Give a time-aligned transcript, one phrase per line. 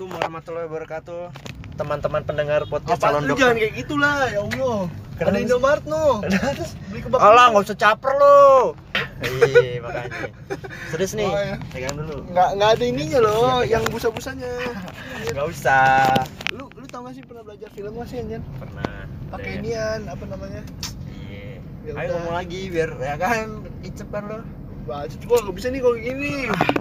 [0.00, 1.22] Assalamualaikum warahmatullahi wabarakatuh.
[1.76, 3.36] Teman-teman pendengar podcast Apa calon dokter.
[3.36, 4.78] jangan kayak gitulah, ya Allah.
[5.12, 5.44] Kenapa Ada?
[5.44, 6.04] Indomaret no.
[6.88, 7.18] Beli kebab.
[7.20, 8.48] Alah, nggak usah caper lu.
[9.20, 10.20] Iya, makanya.
[10.88, 11.56] Serius nih, Oh, ya.
[11.68, 12.16] pegang dulu.
[12.32, 14.52] Nggak nggak ada ininya loh, Iya, yang busa-busanya.
[15.36, 15.92] Nggak usah.
[16.48, 18.40] Lu lu tau gak sih pernah belajar film gak sih anjir?
[18.56, 19.04] Pernah.
[19.28, 20.62] Pakai inian apa namanya?
[21.28, 21.60] Iya.
[21.84, 24.40] Ya Ayo ngomong lagi biar ya kan icep kan lo.
[24.88, 26.34] Baca gua nggak bisa nih kalau gini.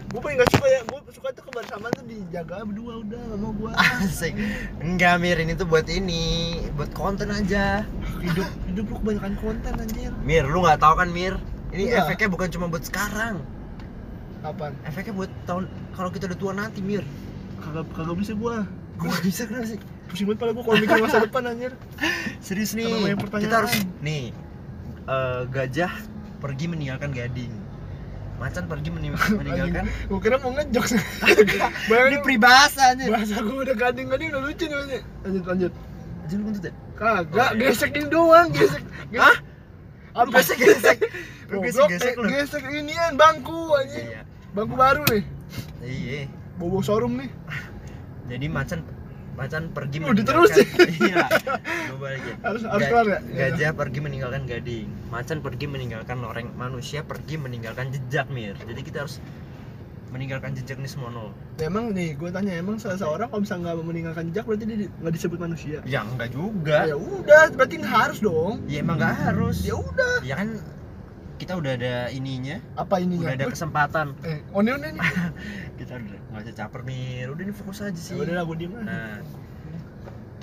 [0.10, 3.52] Gua pengen gak suka ya, gua suka tuh kebersamaan tuh dijaga berdua udah, gak mau
[3.54, 3.72] gua.
[3.78, 4.34] Asik.
[4.82, 7.86] Enggak, Mir, ini tuh buat ini, buat konten aja.
[8.24, 10.12] Hidup hidup lu kebanyakan konten anjir.
[10.26, 11.38] Mir, lu nggak tahu kan, Mir?
[11.70, 12.08] Ini Iya.
[12.08, 13.46] efeknya bukan cuma buat sekarang.
[14.42, 14.74] Kapan?
[14.88, 17.06] Efeknya buat tahun kalau kita udah tua nanti, Mir.
[17.62, 18.66] Kagak kagak bisa gua.
[18.98, 19.80] Gua nggak bisa kenapa sih?
[20.10, 21.72] Pusing banget pala gua kalau mikir masa depan anjir.
[22.46, 23.14] Serius nih.
[23.14, 24.34] Kita harus nih
[25.06, 25.94] eh, gajah
[26.42, 27.54] pergi meninggalkan gading.
[28.40, 30.86] Macan pergi mening- meninggalkan Gua kira mau ngejok.
[32.08, 33.04] ini peribahasa aja.
[33.06, 35.02] bahasa gua udah gading-gading udah lucu nih.
[35.22, 35.72] Lanjut lanjut.
[36.26, 36.74] Jangan kentut ya?
[36.94, 37.62] Kagak, Oh, iya.
[37.66, 38.84] gesek ini doang, gesek.
[39.10, 39.18] gesek.
[39.18, 39.38] Hah?
[40.10, 40.38] Lu Apa?
[40.38, 40.98] gesek-gesek.
[41.48, 42.28] Lu Goblok, gesek-gesek lu.
[42.30, 44.08] gesek inian bangku anjing.
[44.10, 44.22] Iya.
[44.52, 45.24] Bangku baru nih.
[45.82, 46.20] Iya.
[46.56, 47.30] Bobo showroom nih.
[48.28, 48.80] Jadi macan
[49.40, 50.68] macan pergi Lu diterusin.
[51.02, 51.24] iya
[51.88, 52.36] Gua balikin.
[52.40, 53.20] Harus- harus Ga- ya?
[53.50, 58.98] gajah pergi meninggalkan gading macan pergi meninggalkan loreng manusia pergi meninggalkan jejak mir jadi kita
[59.02, 59.24] harus
[60.10, 63.86] meninggalkan jejak nih semua nol Ya, emang nih, gue tanya emang seseorang kalau misalnya nggak
[63.86, 65.78] meninggalkan jejak berarti dia di- nggak disebut manusia.
[65.86, 68.64] ya enggak juga Ya udah, berarti nggak harus dong.
[68.66, 70.16] ya emang nggak harus Ya udah.
[70.22, 70.50] ya kan
[71.40, 73.26] kita udah ada ininya Apa ininya?
[73.26, 74.94] udah ada kesempatan Eh, one one nih.
[75.78, 78.58] kita udah nggak usah caper mir udah ini fokus aja sih Ya udah lah, gue
[78.58, 79.24] diem nah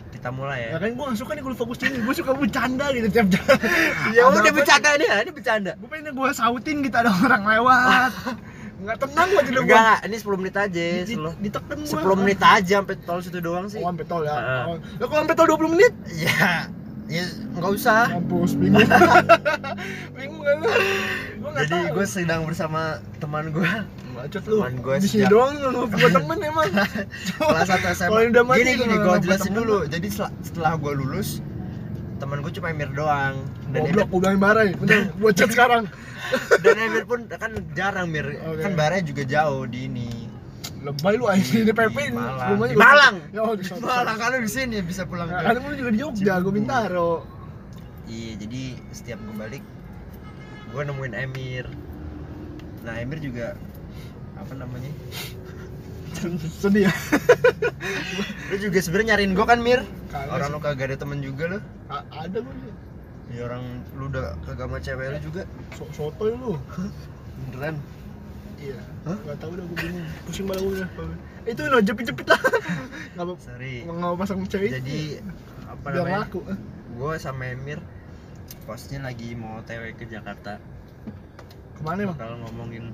[0.08, 2.86] kita mulai Ya ya kan gue gak suka nih kalau fokus ini, gue suka bercanda
[2.90, 3.58] gitu tiap jalan.
[4.16, 8.12] ya udah bercanda nih ya ini bercanda Gue pengen gue sautin gitu ada orang lewat.
[8.76, 11.32] Nggak tenang gue jadi enggak enggak, ini 10 menit aja Di, gua.
[11.32, 14.36] 10 menit aja sampai tol situ doang sih Oh, sampai tol ya.
[14.68, 14.76] Oh.
[14.76, 15.92] Lah kalau sampai tol 20 menit?
[16.14, 16.68] ya
[17.06, 17.22] ya
[17.52, 18.82] nggak usah Mampus, bingung.
[20.16, 20.70] bingung kan lu?
[21.56, 23.62] Jadi gue sedang bersama teman gue
[24.12, 24.58] Bacot lu.
[24.58, 26.68] teman Di sini sejak- doang lu gua temen emang.
[27.38, 29.58] kelas 1 SMA udah mati gini gini gue jelasin temen.
[29.62, 31.28] dulu jadi setelah, setelah gue lulus
[32.16, 33.36] teman gue cuma Emir doang
[33.70, 34.68] dan Goblok, Emir, bilangin barai.
[34.74, 35.84] Bener, gua chat sekarang.
[36.58, 38.60] dan Emir pun kan jarang Mir Oke.
[38.60, 40.25] kan baranya juga jauh di ini
[40.86, 41.96] Lebay lu anjing di PP.
[41.98, 42.48] Di Malang.
[42.54, 43.14] Rumahnya Malang.
[43.28, 43.82] Ya, oh, di sana.
[43.82, 47.12] Malang kan lu di sini bisa pulang Nah, kan lu juga di Jogja, gua Bintaro.
[48.06, 49.64] iya jadi setiap gue balik
[50.68, 51.66] gue nemuin Emir
[52.80, 53.58] nah Emir juga
[54.36, 54.86] apa namanya
[56.62, 56.92] Sedih ya.
[58.46, 61.58] lu juga sebenarnya nyariin gue kan Mir Kagak orang lu kagak ada temen juga lu
[61.88, 62.72] A- Ada gua sih.
[63.34, 65.42] ya orang lu udah kagak sama cewek lu juga
[65.74, 66.54] So sotoy lu.
[67.42, 67.82] beneran
[68.56, 68.78] Iya.
[69.04, 69.16] Hah?
[69.22, 70.06] Gak tau udah gua bingung.
[70.24, 70.88] Pusing malah.
[71.42, 72.40] Eh, Itu no jepit-jepit lah.
[73.12, 74.70] Enggak apa sorry nggak mau pasang cewek.
[74.74, 75.24] jadi
[75.64, 76.40] apa biar namanya laku.
[76.92, 77.78] gue sama Emir
[78.62, 80.60] posnya lagi mau TW ke Jakarta
[81.72, 82.12] Ke mana emang?
[82.14, 82.92] bakal ngomongin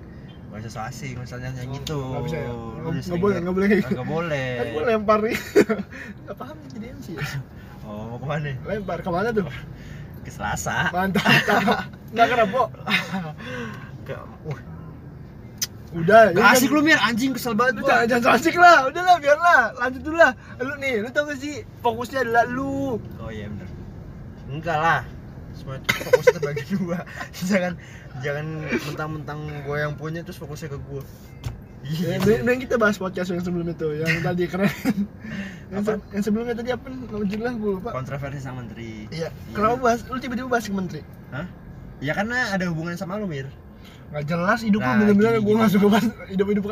[0.49, 2.45] bahasa asing misalnya yang Oh, gitu nggak bisa ya?
[2.45, 5.37] Nggak- udah nggak boleh, nggak- nggak boleh nggak boleh Kan gua lempar nih.
[6.29, 7.25] Gak paham jadi MC ya?
[7.89, 9.47] oh mau ke mana Lempar ke mana tuh?
[10.21, 11.27] ke Selasa Mantap.
[12.11, 12.61] Nggak kenapa?
[14.03, 14.59] ke uh,
[15.93, 16.97] Udah, gak asik lu Mir.
[16.99, 18.03] Anjing kesel banget Lu gua.
[18.03, 20.33] jangan, jangan asik lah, udah lah, biar lah, lanjut dulu lah.
[20.57, 22.97] Lu nih, lu tau gak sih, fokusnya adalah lu.
[23.19, 23.69] Oh iya bener.
[24.49, 25.01] Enggak lah.
[25.53, 26.99] Semua fokusnya terbagi dua.
[27.35, 27.73] Jangan
[28.21, 28.47] jangan
[28.83, 31.05] mentang-mentang gue yang punya terus fokusnya ke gue
[31.83, 32.17] Ya, iya.
[32.17, 34.71] mending mending kita bahas podcast yang sebelum itu, yang tadi keren.
[35.67, 35.91] Yang, Apa?
[35.93, 36.87] se- yang sebelumnya tadi apa?
[36.87, 37.91] Nama judulnya gue lupa.
[37.91, 39.11] Kontroversi sang menteri.
[39.11, 41.03] Iya, kenapa bahas, lu tiba-tiba bahas ke menteri?
[41.35, 41.43] Hah?
[41.99, 43.51] Ya karena ada hubungan sama lu, Mir.
[44.13, 45.75] Gak jelas hidup Nah, bener-bener gue gak gini.
[45.75, 46.65] suka bahas hidup-hidup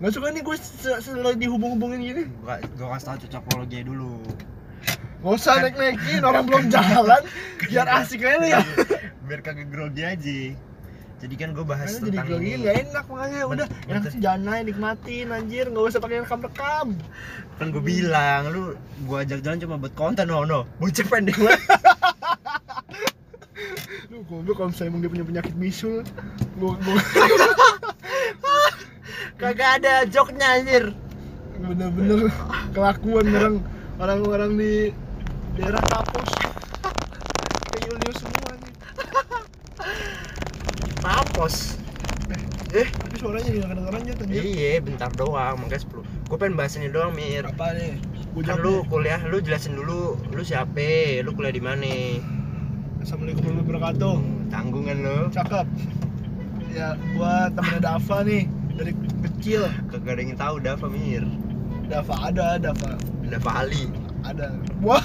[0.00, 0.56] Gak suka nih gue
[0.98, 4.18] selalu dihubung-hubungin gini Gua gua kasih tau cocokologi dulu.
[5.20, 7.22] Gak usah naik-naikin, orang belum jalan
[7.62, 8.60] Biar asik aja lu ya
[9.28, 10.40] Biar kagak grogi aja.
[11.20, 12.64] Jadi kan gue bahas Karena jadi tentang grogi ini.
[12.64, 16.86] gak enak makanya udah enak sih jangan naik nikmatin anjir nggak usah pakai rekam rekam
[17.54, 18.62] Kan gue bilang, lu
[19.04, 20.64] gua ajak jalan cuma buat konten, oh no.
[20.80, 21.60] Bocah pendek banget.
[24.28, 26.04] goblok kalau misalnya emang dia punya penyakit bisul
[26.60, 27.00] gua gua
[29.40, 30.84] kagak ada joknya anjir.
[31.60, 32.28] bener-bener
[32.72, 33.56] kelakuan orang
[34.00, 34.72] orang-orang di
[35.56, 36.30] daerah kapus
[37.72, 38.72] kayak Julius semua nih
[41.00, 41.80] Tapos.
[42.70, 46.06] Eh, tapi suaranya nggak kedengeran ya anjir iya, bentar doang, makanya 10.
[46.30, 47.42] Gue pengen bahas ini doang, Mir.
[47.42, 47.98] apa nih
[48.46, 51.18] Kan lu kuliah, lu jelasin dulu, lu siapa?
[51.26, 51.94] Lu kuliah di mana?
[53.00, 54.16] Assalamualaikum warahmatullahi wabarakatuh.
[54.52, 55.18] Tanggungan lu.
[55.32, 55.66] cakep.
[56.70, 58.42] Ya gua temennya Dava nih
[58.76, 58.92] dari
[59.24, 59.62] kecil.
[59.88, 61.24] Kagak ada yang tahu Dava Mir.
[61.88, 63.00] Dava ada Dava.
[63.24, 63.84] Ada Vali
[64.20, 64.52] ada.
[64.84, 65.00] Wah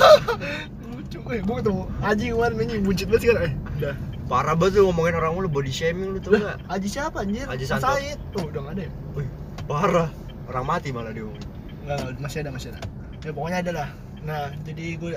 [0.91, 1.19] lucu.
[1.31, 2.81] Eh gue ketemu Aji kemarin anjing.
[2.83, 3.37] Buncit banget sih kan?
[3.47, 3.95] Eh udah.
[4.25, 7.45] Parah banget lu ngomongin orang lu body shaming lu tau Lah, gak Aji siapa anjir?
[7.47, 7.95] Aji Santo.
[7.95, 8.19] Said.
[8.35, 8.91] Oh udah nggak ada ya?
[9.15, 9.27] Wih,
[9.69, 10.09] parah.
[10.49, 11.41] Orang mati malah dia ngomong.
[11.85, 12.81] nggak nggak, masih ada masih ada.
[13.21, 13.89] Ya pokoknya ada lah.
[14.25, 15.11] Nah jadi gue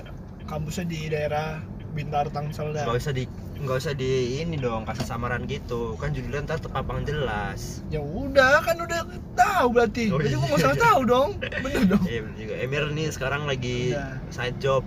[0.45, 1.61] kampusnya di daerah
[1.99, 3.25] Bintaro Tangsel dah nggak usah di
[3.59, 5.99] nggak usah di ini dong kasih samaran gitu.
[5.99, 7.83] Kan judulnya ntar terpapang jelas.
[7.89, 9.03] Ya udah kan udah
[9.35, 10.09] tahu berarti.
[10.09, 10.49] Oh, jadi gue iya.
[10.49, 11.31] nggak salah tahu dong.
[11.43, 12.03] Bener dong.
[12.05, 12.55] Iya bener juga.
[12.57, 14.15] Emir nih sekarang lagi Udah.
[14.31, 14.87] side job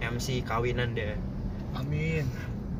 [0.00, 1.20] MC kawinan dia.
[1.74, 2.24] Amin.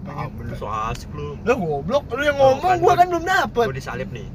[0.04, 1.36] Ah bener so asik lu.
[1.44, 2.08] Lah goblok.
[2.08, 3.64] Lu yang Oh, ngomong kan gua gua- kan belum dapet.
[3.68, 4.28] gue disalip nih.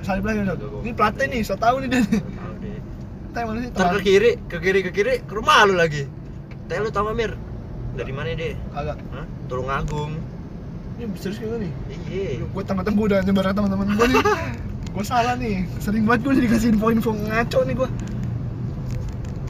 [0.00, 0.40] Salib lagi.
[0.42, 2.00] Gua- gua- ini platnya nih so tau nih dia.
[2.00, 2.78] Tahu deh
[3.30, 6.08] Tanya mana sih ntar ke kiri ke kiri ke kiri ke rumah lu lagi.
[6.64, 7.32] Teh lu tau gak, Mir
[7.94, 8.98] dari mana deh kagak.
[9.14, 9.26] Hah?
[9.46, 10.12] Tulung Agung
[10.94, 11.72] ini serius kayak nih
[12.06, 12.28] iya.
[12.46, 14.24] Gue tengah-tengah gue udah nyebar teman-teman gue nih.
[14.94, 15.66] Gue salah nih.
[15.82, 17.88] Sering banget gue dikasih info-info ngaco nih gue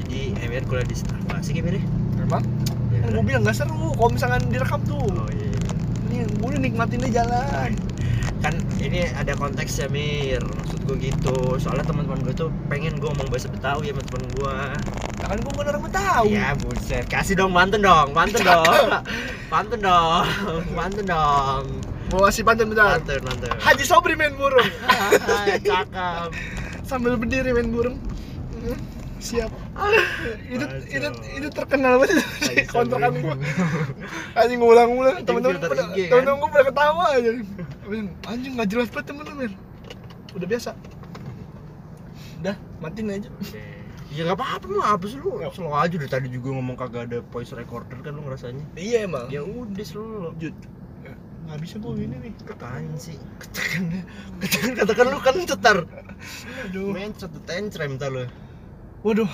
[0.05, 1.77] jadi Emir kuliah di apa sih Emir?
[1.77, 1.85] Ya?
[2.25, 2.45] memang
[3.05, 5.05] kan gue bilang gak seru kalau misalkan direkam tuh.
[5.05, 5.53] Oh iya
[6.09, 7.71] ini gue udah nikmatin deh jalan
[8.45, 10.45] kan ini ada konteksnya Mir.
[10.45, 11.57] Maksud gue gitu.
[11.57, 14.57] Soalnya teman-teman gue tuh pengen gue ngomong bahasa Betawi sama temen gue
[15.25, 16.37] nah, kan gue bukan orang Betawi.
[16.37, 17.09] Ya buset.
[17.09, 18.87] Kasih dong pantun dong pantun dong.
[19.49, 20.25] Pantun dong
[20.77, 21.65] pantun dong.
[22.13, 23.01] Gue kasih pantun bentar.
[23.01, 23.57] Pantun pantun.
[23.57, 24.69] Haji Sobri main burung.
[25.65, 26.29] Cakep.
[26.85, 27.97] Sambil berdiri main burung.
[28.61, 28.77] Hmm,
[29.25, 29.64] siap
[30.55, 33.35] itu itu itu terkenal banget di kontrakan gua.
[34.39, 35.71] Anjing ngulang-ngulang temen-temen kan?
[35.95, 37.31] temen-temen gua pada ketawa aja.
[38.31, 39.51] Anjing nggak jelas banget temen-temen.
[40.39, 40.71] Udah biasa.
[42.43, 43.31] Udah matiin aja.
[44.15, 47.19] Ya nggak apa-apa mah apa sih lu slow aja dari tadi juga ngomong kagak ada
[47.35, 48.65] voice recorder kan lu ngerasanya.
[48.79, 49.27] Iya emang.
[49.27, 50.31] Ya udah slow.
[50.31, 50.55] Lanjut.
[51.45, 52.33] Nggak bisa gua ini nih.
[52.47, 53.19] Apaan sih.
[53.43, 53.83] Katakan
[54.41, 55.79] katakan katakan lu kan cetar.
[56.71, 56.95] Aduh.
[56.95, 58.25] Mencet tuh tencrem tau lu
[59.05, 59.29] waduh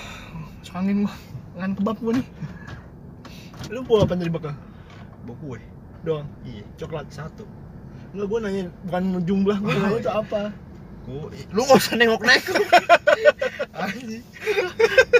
[0.60, 1.14] masuk angin gua.
[1.56, 2.26] Ngan kebab gua nih.
[3.70, 4.52] Lu bawa apa dari bakal
[5.24, 5.58] bawa kue.
[6.02, 6.26] Doang?
[6.42, 7.46] Iya coklat satu.
[8.10, 10.50] Enggak, gue nanya bukan jumlah, gue nanya itu apa?
[11.06, 11.38] Kue.
[11.54, 12.56] Lu nggak usah nengok nengok
[13.78, 14.24] anjing.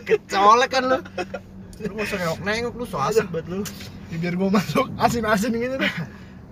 [0.02, 0.98] Kecolek kan lu.
[1.86, 3.60] Lu nggak usah nengok nengok lu so asik banget lu.
[4.10, 5.78] Ya, biar gue masuk asin-asin gitu.
[5.78, 5.94] deh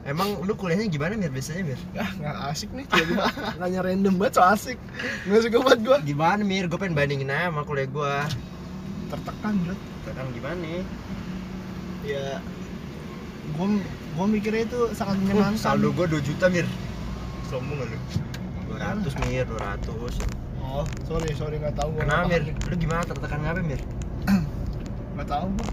[0.09, 1.29] emang lu kuliahnya gimana mir?
[1.29, 1.81] Biasanya mir?
[1.95, 3.25] Ah, nggak asik nih, tiba-tiba.
[3.61, 4.79] Nanya random banget, so asik.
[5.29, 6.65] Nggak suka banget gue gimana mir?
[6.67, 8.15] Gue pengen bandingin aja sama kuliah gue
[9.09, 9.77] Tertekan, bro.
[10.05, 10.65] Sekarang gimana
[12.03, 12.41] Ya,
[13.53, 13.67] gue
[14.19, 15.61] gue mikirnya itu sangat menyenangkan.
[15.61, 16.65] saldo gue 2 juta mir.
[17.53, 17.99] Sombong gak lu?
[18.73, 20.21] 200 mir 200
[20.69, 22.53] Oh, sorry, sorry, nggak tahu gue kenapa mir?
[22.53, 23.01] lu gimana?
[23.05, 23.81] Tertekan ngapa mir?
[25.17, 25.69] Nggak tahu gue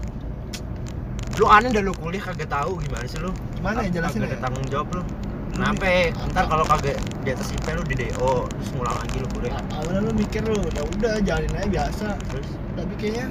[1.36, 2.80] lu aneh dah lu kuliah kagak tahu.
[2.80, 3.28] Gimana sih lu
[3.66, 4.38] Gimana ya, jelasin ya?
[4.38, 5.02] tanggung jawab lu.
[5.50, 9.58] Kenapa ntar kalau kagak di atas IP lu di DO terus ngulang lagi lu kuliah.
[9.74, 12.06] Awalnya lu mikir lu, ya udah jalanin aja biasa.
[12.30, 12.48] Terus?
[12.78, 13.26] Tapi kayaknya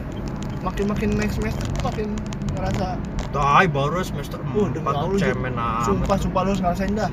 [0.59, 2.19] makin-makin next semester makin
[2.51, 2.99] ngerasa
[3.31, 5.87] Tai baru semester Uh, udah 4 tahu lu, cemen amat.
[5.87, 7.11] Sumpah, sumpah lu harus ngerasain dah.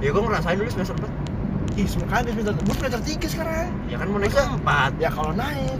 [0.00, 3.68] Ya gue ngerasain dulu semester 4 Ih, sekarang semester, gue semester 3 sekarang.
[3.92, 4.96] Ya kan mau naik ke Masa?
[4.96, 5.76] 4 Ya kalau naik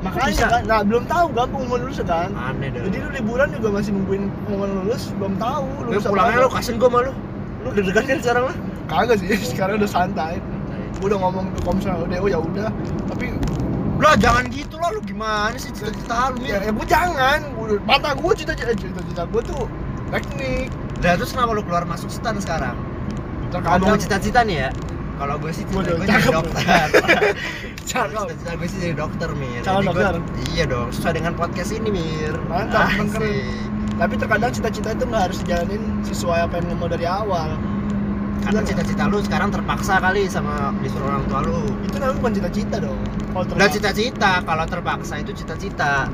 [0.00, 0.46] Makanya bisa?
[0.48, 2.32] kan, nah belum tahu gampang mau lulus kan?
[2.32, 6.48] Aneh dah Jadi lu liburan juga masih nungguin pengumuman lulus, belum tahu apa pulangnya lu
[6.48, 7.12] kasihin gue sama lu.
[7.60, 8.54] Lu deg-degan kan sekarang lu
[8.88, 10.40] Kagak sih, sekarang udah santai.
[10.98, 12.68] Gue udah ngomong ke komsel udah, oh ya udah.
[13.12, 13.36] Tapi
[14.00, 18.16] Lah jangan gitu lah lu gimana sih cita-cita lu ya, ya gue jangan, Gua- mata
[18.16, 19.68] gue cita-cita cita-cita gue tuh
[20.08, 20.72] teknik.
[21.04, 22.72] Lah terus kenapa lu keluar masuk stan sekarang?
[23.52, 24.70] Terkadang Ngomong cita-cita nih ya
[25.20, 26.86] kalau gue sih cita gue jadi dokter.
[27.90, 29.60] Cita-cita gue sih jadi dokter Mir.
[29.60, 30.16] Calon dokter?
[30.50, 32.34] Iya dong, sesuai dengan podcast ini Mir.
[32.48, 33.68] Mantap, keren.
[34.00, 37.52] Tapi terkadang cita-cita itu nggak harus dijalanin sesuai apa yang lu mau dari awal.
[38.40, 38.68] Karena Iya.
[38.72, 41.60] cita-cita lu sekarang terpaksa kali sama disuruh orang tua lu.
[41.84, 43.00] Itu namanya bukan cita-cita dong.
[43.36, 46.08] Udah cita-cita, kalau terpaksa itu cita-cita.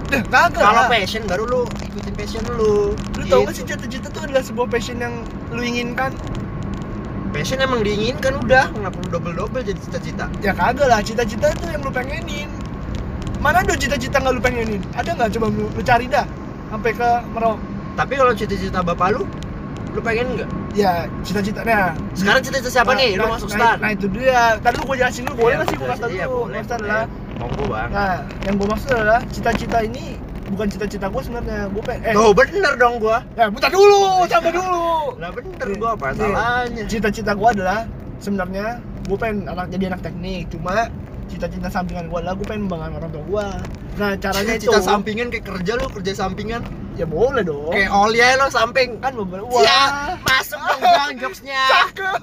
[0.51, 2.99] Kalau passion baru lu ikutin passion lu.
[3.15, 3.63] Lu tau gak Gitu.
[3.63, 5.23] sih cita-cita itu adalah sebuah passion yang
[5.55, 6.11] lu inginkan?
[7.37, 10.25] Passion emang diinginkan udah, kenapa lu double-double jadi cita-cita?
[10.41, 12.49] Ya kagak lah, cita-cita itu yang lu pengenin.
[13.45, 14.81] Mana ada cita-cita nggak lu pengenin?
[14.97, 15.37] Ada nggak?
[15.37, 16.25] Coba lu, lu cari dah
[16.73, 17.61] Sampai ke Merauke.
[17.93, 19.29] Tapi kalau cita-cita bapak lu,
[19.93, 20.49] lu pengen nggak?
[20.73, 21.93] Ya cita-cita, nah.
[22.17, 23.21] Sekarang cita-cita siapa nah, nih?
[23.21, 25.57] Lu nah, masuk nah, stan Nah itu dia, tadi lu gua jelasin dulu, boleh Iya,
[25.61, 26.81] nggak sih gua kasih tau iya, boleh, Maksud boleh.
[26.89, 27.05] adalah
[27.37, 27.91] Monggo bang.
[27.93, 28.17] Nah,
[28.49, 30.17] yang gua maksud adalah cita-cita ini
[30.49, 33.19] bukan cita-cita gua sebenarnya Gua pengen, eh, Tuh bener dong gua.
[33.35, 34.87] Ya bentar dulu, sabar dulu.
[35.19, 36.21] Lah bener Nih, gua apa nih.
[36.23, 36.83] salahnya?
[36.87, 37.81] Cita-cita gua adalah
[38.19, 38.67] sebenarnya
[39.07, 40.89] gua pengen anak jadi anak teknik, cuma
[41.27, 43.47] cita-cita sampingan gua adalah gua pengen membangun orang tua gua.
[43.97, 46.63] Nah caranya itu Cita sampingan kayak kerja lu, kerja sampingan?
[46.97, 47.73] Ya boleh dong.
[47.77, 48.97] Kayak Olia lo samping.
[49.05, 51.61] Kan beberapa Siap, masuk dong bang jokesnya.
[51.69, 52.21] Cakep.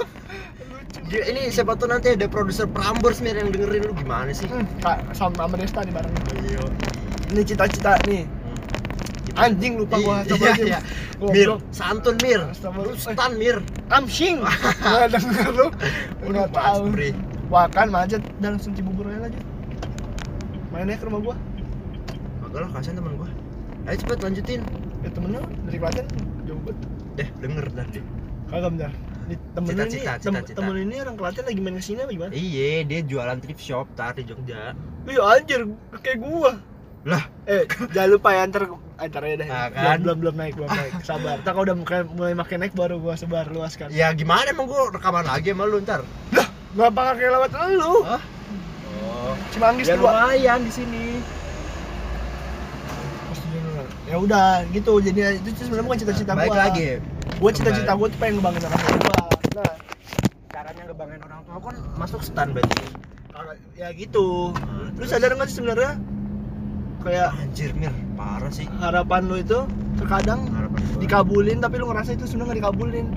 [0.65, 0.99] Lucu.
[1.03, 4.49] Gila, ini siapa tuh nanti ada produser Prambors Mir yang dengerin lu gimana sih?
[4.49, 6.13] Hmm, Kak, sama Desta nih bareng.
[6.41, 6.61] Iya.
[7.33, 8.23] Ini cita-cita nih.
[9.33, 10.79] Anjing lupa gua Iya, coba iya.
[11.23, 11.59] Mir, Goblok.
[11.73, 12.41] santun Mir.
[12.45, 12.93] Astagfirullah.
[12.93, 13.57] Lu stan Mir.
[13.89, 14.37] Amsing.
[14.85, 15.67] Enggak denger lu.
[16.47, 16.81] Tahu.
[16.93, 17.09] Bre.
[17.49, 19.39] Wah kan macet dan langsung Cibubur aja aja.
[20.69, 21.35] Main aja ke rumah gua.
[22.39, 23.29] Kagak lah, kasihan teman gua.
[23.83, 24.61] Ayo cepet lanjutin.
[25.01, 26.05] Ya temen lu dari Klaten
[26.45, 26.77] jauh banget.
[27.13, 28.03] Deh, denger dah deh.
[28.47, 28.91] Kagak bener.
[29.23, 30.57] Di temen lu ini, Cita-cita, tem- cita-cita.
[30.61, 32.31] temen ini orang Klaten lagi main ke sini apa gimana?
[32.31, 34.77] Iya, dia jualan thrift shop tar di Jogja.
[35.03, 35.61] Iya anjir,
[35.95, 36.53] kayak gua.
[37.03, 38.63] Lah, Eh, jangan lupa ya ntar
[38.95, 39.47] antar aja deh.
[39.47, 39.97] Ah, Belum, kan?
[39.99, 40.91] belum belum naik, belum naik.
[41.03, 41.35] Sabar.
[41.37, 43.91] Ntar kalau udah mulai, mulai makin naik baru gua sebar luaskan.
[43.91, 46.07] ya gimana emang gua rekaman lagi sama lu ntar?
[46.73, 47.93] Gak bakal kayak lewat lu.
[48.01, 48.21] Hah?
[49.03, 50.09] Oh, Cimanggis ya dua.
[50.15, 51.05] lumayan di sini.
[54.05, 54.99] Ya udah gitu.
[54.99, 56.59] Jadi itu sebenarnya bukan cita-cita Baik gua.
[56.61, 56.87] lagi.
[57.35, 59.19] Gua cita-cita gua tuh pengen ngebangin orang tua.
[59.53, 59.73] Nah,
[60.49, 62.83] Caranya ngebanggain orang tua kan masuk stan berarti.
[63.27, 64.53] kagak- ya gitu.
[64.93, 65.97] Lu sadar nggak sih sebenarnya
[67.03, 68.65] kayak Anjir Mir, parah sih.
[68.79, 69.59] harapan lu itu
[69.99, 70.99] terkadang Harapan gua.
[71.03, 73.07] dikabulin tapi lu ngerasa itu sebenarnya dikabulin.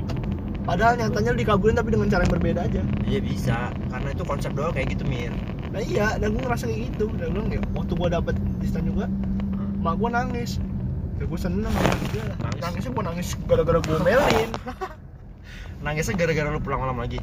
[0.66, 2.82] Padahal nyatanya lu dikabulin tapi dengan cara yang berbeda aja.
[3.06, 5.30] Iya bisa, karena itu konsep doang kayak gitu Mir.
[5.70, 7.06] Nah iya, dan gue ngerasa kayak gitu.
[7.14, 9.06] Dan bilang ya, waktu gua dapet di stan juga,
[9.78, 10.58] mak gua nangis.
[11.16, 11.70] Ya gua seneng
[12.10, 12.26] dia.
[12.42, 12.60] Nangis?
[12.60, 14.50] Nangisnya gua nangis gara-gara gua melin.
[15.86, 17.22] Nangisnya gara-gara lu pulang malam lagi.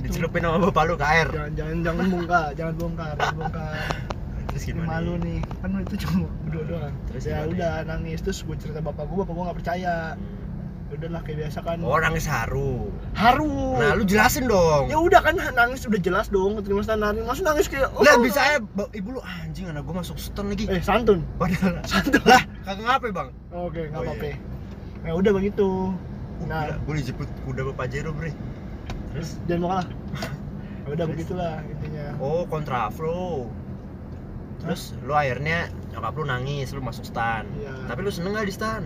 [0.00, 1.28] Dicelupin sama bapak lu ke air.
[1.30, 3.72] Jangan jangan jangan bongkar, jangan bongkar, jangan bongkar.
[4.56, 4.88] Terus gimana?
[4.90, 6.94] malu nih, kan itu cuma berdua doang.
[7.06, 9.94] Terus ya udah nangis terus gue cerita bapak gua, bapak gua nggak percaya.
[10.86, 11.76] Ya udahlah kayak biasa kan.
[11.82, 12.94] Oh, nangis haru.
[13.12, 13.74] Haru.
[13.74, 14.86] Nah, lu jelasin dong.
[14.86, 17.26] Ya udah kan nangis udah jelas dong, terima nangis.
[17.26, 18.00] Masuk nangis kayak oh.
[18.00, 20.70] Lah bisa aja ba- ibu lu anjing anak gua masuk stan lagi.
[20.70, 21.26] Eh santun.
[21.36, 22.22] Padahal Santun.
[22.22, 23.28] lah kagak ngapain bang?
[23.50, 24.24] Oke, nggak Oh, apa-apa.
[24.24, 24.36] iya.
[25.02, 25.68] Ya udah begitu.
[26.46, 28.30] Nah, Nah, gue dijemput kuda bapak Jero bre.
[29.10, 29.40] Terus?
[29.44, 29.88] jangan mau kalah.
[30.86, 32.06] Ya udah begitulah intinya.
[32.22, 33.50] Oh kontraflow.
[34.62, 37.44] Terus lu akhirnya nyokap lu nangis, lu masuk stan.
[37.56, 37.74] Iya.
[37.86, 38.82] Tapi lu seneng gak di stan?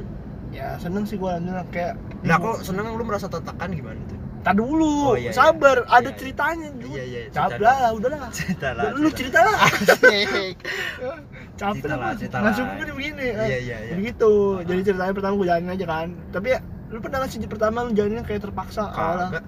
[0.51, 1.95] Ya seneng sih gua anjir kayak
[2.27, 4.19] Lah kok seneng lu merasa tertekan gimana tuh?
[4.41, 5.33] Tar dulu, Oh, iya, iya.
[5.37, 6.17] sabar, Iya, ada iya.
[6.17, 6.97] ceritanya dulu.
[6.97, 7.21] Iya iya.
[7.29, 8.19] Cap cerita lah, udahlah.
[8.33, 8.85] Cerita lah.
[8.97, 9.57] Lu cerita lah.
[11.61, 12.75] Cerita lah, cerita langsung lah.
[12.81, 13.27] gue begini.
[13.37, 13.95] Iya iya iya.
[14.01, 14.33] Begitu.
[14.65, 16.09] Jadi ceritanya pertama gue jalanin aja kan.
[16.33, 16.59] Tapi ya
[16.89, 18.89] lu pernah nggak sih pertama lu jalanin kayak terpaksa?
[18.91, 19.45] Kagak.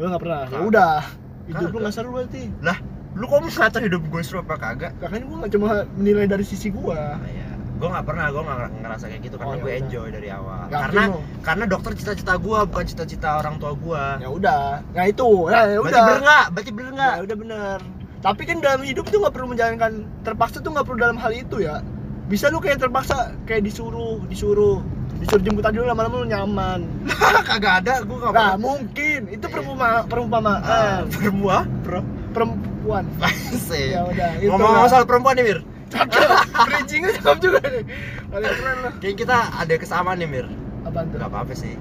[0.00, 0.40] Lu nggak pernah.
[0.48, 0.96] Ya udah.
[1.44, 2.42] Hidup lu nggak seru berarti.
[2.64, 2.78] Lah,
[3.14, 4.92] lu kok ngata hidup gue seru apa kagak?
[4.98, 7.14] Kakaknya gue nggak cuma menilai dari sisi gua.
[7.14, 7.50] Nah, ya.
[7.74, 9.80] Gue nggak pernah, gue nggak ngerasa kayak gitu karena Oh, ya gue udah.
[9.80, 10.60] enjoy dari awal.
[10.64, 11.02] Yakin karena
[11.40, 14.04] karena dokter cita-cita gue bukan cita-cita orang tua gue.
[14.18, 14.66] Ya udah.
[14.90, 15.28] Nah itu.
[15.46, 16.04] Nah ya Berarti udah.
[16.04, 16.44] bener nggak?
[16.50, 17.12] Berarti bener nggak?
[17.12, 17.78] Ya udah bener.
[18.20, 19.92] Tapi kan dalam hidup tuh nggak perlu menjalankan
[20.22, 21.82] terpaksa tuh nggak perlu dalam hal itu ya.
[22.24, 24.80] Bisa lu kayak terpaksa kayak disuruh, disuruh,
[25.18, 26.80] disuruh jemput aja dulu lama-lama lu nyaman.
[27.50, 30.58] kagak ada, gue nggak Nah mungkin itu perumpama, Ah, perumpamaan
[31.06, 32.00] perempuan, bro.
[32.34, 33.04] Perempuan.
[33.54, 33.94] Asik.
[33.94, 34.30] Ya udah.
[34.42, 35.58] itu Ngomong-ngomong soal perempuan nih Mir,
[35.94, 36.28] cakep,
[36.66, 37.84] bridgingnya cakep juga nih.
[38.28, 38.92] Paling keren lah.
[38.98, 40.46] kayak kita ada kesamaan nih Mir.
[40.82, 41.18] Apaan tuh?
[41.22, 41.78] Gak apa-apa sih.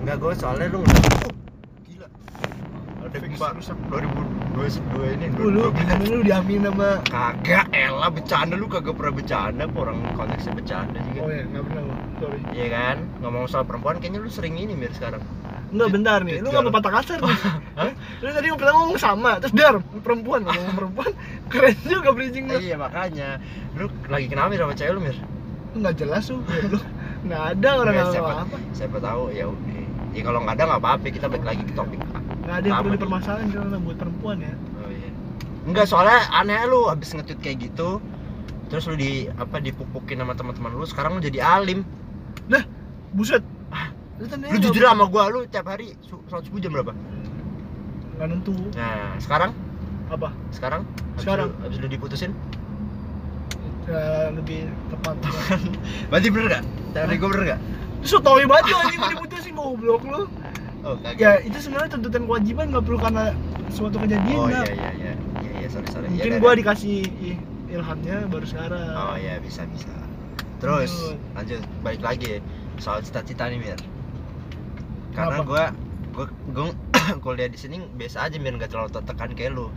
[0.00, 1.32] Enggak gue soalnya lu ngeliat oh,
[1.84, 2.08] gila.
[3.04, 3.76] Ada gempa rusak.
[3.90, 5.26] 2022 ini.
[5.34, 5.76] Dulu 2022.
[5.76, 11.20] gimana lu diamin sama Kagak, elah bercanda lu kagak pernah bercanda, orang konteksnya bercanda juga.
[11.26, 11.82] Oh ya, nggak pernah.
[12.16, 12.38] Sorry.
[12.56, 12.96] Iya kan?
[13.20, 15.20] Ngomong soal perempuan kayaknya lu sering ini Mir sekarang.
[15.66, 17.38] Enggak bentar nih, lu nggak mau patah kasar nih.
[18.24, 21.12] Lu tadi pertama ngomong sama, terus dar perempuan ngomong perempuan,
[21.52, 22.56] keren juga bridging lu.
[22.62, 23.36] iya makanya.
[23.76, 25.16] Lu lagi kenapa sama cewek lu Mir?
[25.74, 26.78] Lu nggak jelas lu, lu
[27.28, 28.56] nggak ada orang Nggak, nggak siapa, apa apa.
[28.72, 29.84] siapa tahu ya udah.
[30.16, 32.00] Ya kalau nggak ada nggak apa-apa, kita balik lagi ke topik.
[32.46, 34.54] Nggak ada yang perlu dipermasalahin kalau buat perempuan ya.
[34.80, 35.10] Oh iya.
[35.68, 38.00] Enggak, soalnya aneh lu habis nge-tweet kayak gitu.
[38.72, 41.84] Terus lu di apa dipupukin sama teman-teman lu, sekarang lu jadi alim.
[43.12, 43.40] Buset.
[44.16, 46.92] Lu tadi Lu jujur sama gua, lu tiap hari su- sholat subuh jam berapa?
[48.16, 49.52] nggak nentu Nah, sekarang
[50.08, 50.32] apa?
[50.48, 51.52] sekarang Sekarang.
[51.52, 52.32] lu, habis lu diputusin
[53.84, 55.14] Ya, lebih tepat.
[56.10, 56.62] berarti bener gak?
[56.90, 57.60] teori gue bener gak?
[58.00, 60.22] Terus so tau banget lu anjing mau diputusin goblok lu.
[60.82, 63.24] oh kagak Ya itu sebenarnya tuntutan kewajiban nggak perlu karena
[63.68, 66.98] suatu kejadian oh iya iya iya iya iya sorry sorry Mungkin Iya, gua dikasih
[67.68, 68.90] ilhamnya baru sekarang.
[68.92, 69.92] oh iya bisa bisa
[70.56, 71.20] terus Lanjut.
[71.36, 72.32] lanjut balik lagi
[72.76, 73.78] soal cita-cita nih Mir
[75.16, 75.64] karena gua
[76.52, 76.68] gua
[77.24, 79.72] kuliah di sini biasa aja Mir nggak terlalu tertekan kayak lu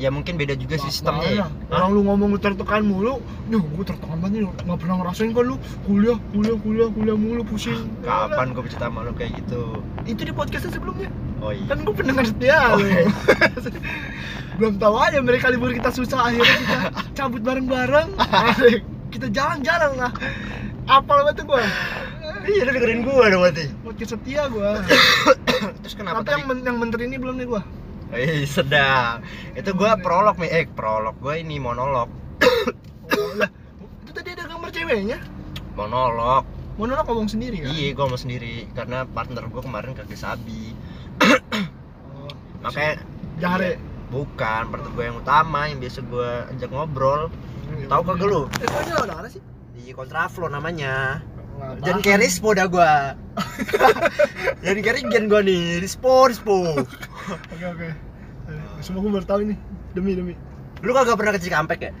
[0.00, 1.46] ya mungkin beda juga Nah, sistemnya ya?
[1.68, 3.20] Orang lu ngomong lu tertekan mulu,
[3.52, 7.44] nih gua tertekan banget nih, nggak pernah ngerasain kan lu kuliah, kuliah, kuliah, kuliah mulu
[7.44, 7.92] pusing.
[8.00, 9.62] kapan gua bercerita sama lu kayak gitu
[10.08, 11.12] Itu di podcastnya sebelumnya,
[11.44, 13.04] oh iya kan gua pendengar setia Oh, iya.
[14.60, 16.76] Belum tahu aja mereka libur kita susah akhirnya kita
[17.16, 18.08] cabut bareng-bareng.
[18.48, 18.80] Asik.
[19.12, 20.12] kita jalan-jalan lah.
[20.88, 21.60] Apal banget tuh gua.
[22.44, 24.82] Iya lu dengerin gua dong berarti Podcast setia gua.
[25.82, 27.62] terus kenapa Tapi yang men- yang menteri ini belum nih gua.
[28.10, 29.24] Wih, sedang.
[29.52, 32.10] Itu gua prolog nih, eh prolog gua ini monolog.
[33.08, 33.48] Oh, lah.
[34.02, 35.18] Itu tadi ada gambar ceweknya.
[35.72, 36.44] Monolog.
[36.76, 37.70] Monolog ngomong sendiri kan?
[37.70, 40.76] Iya, gua mau sendiri karena partner gua kemarin kaki sabi.
[42.12, 42.28] Oh,
[42.60, 43.00] Makanya
[43.38, 43.80] Jare.
[44.08, 47.32] bukan partner gua yang utama yang biasa gua ajak ngobrol.
[47.88, 48.42] Tahu kagak lu?
[48.60, 49.40] Eh, kok mana sih?
[49.72, 51.24] Di kontraflow namanya.
[51.62, 52.04] Nggak Jan paham.
[52.04, 52.92] Keris dah gua.
[54.64, 56.82] Jan Keris gen gua nih, Rispo, Rispo.
[57.48, 57.88] Oke oke.
[58.50, 59.54] Eh, Semua gue baru tahu ini.
[59.94, 60.34] Demi demi.
[60.82, 61.92] Lu kagak pernah ke Cikampek ya?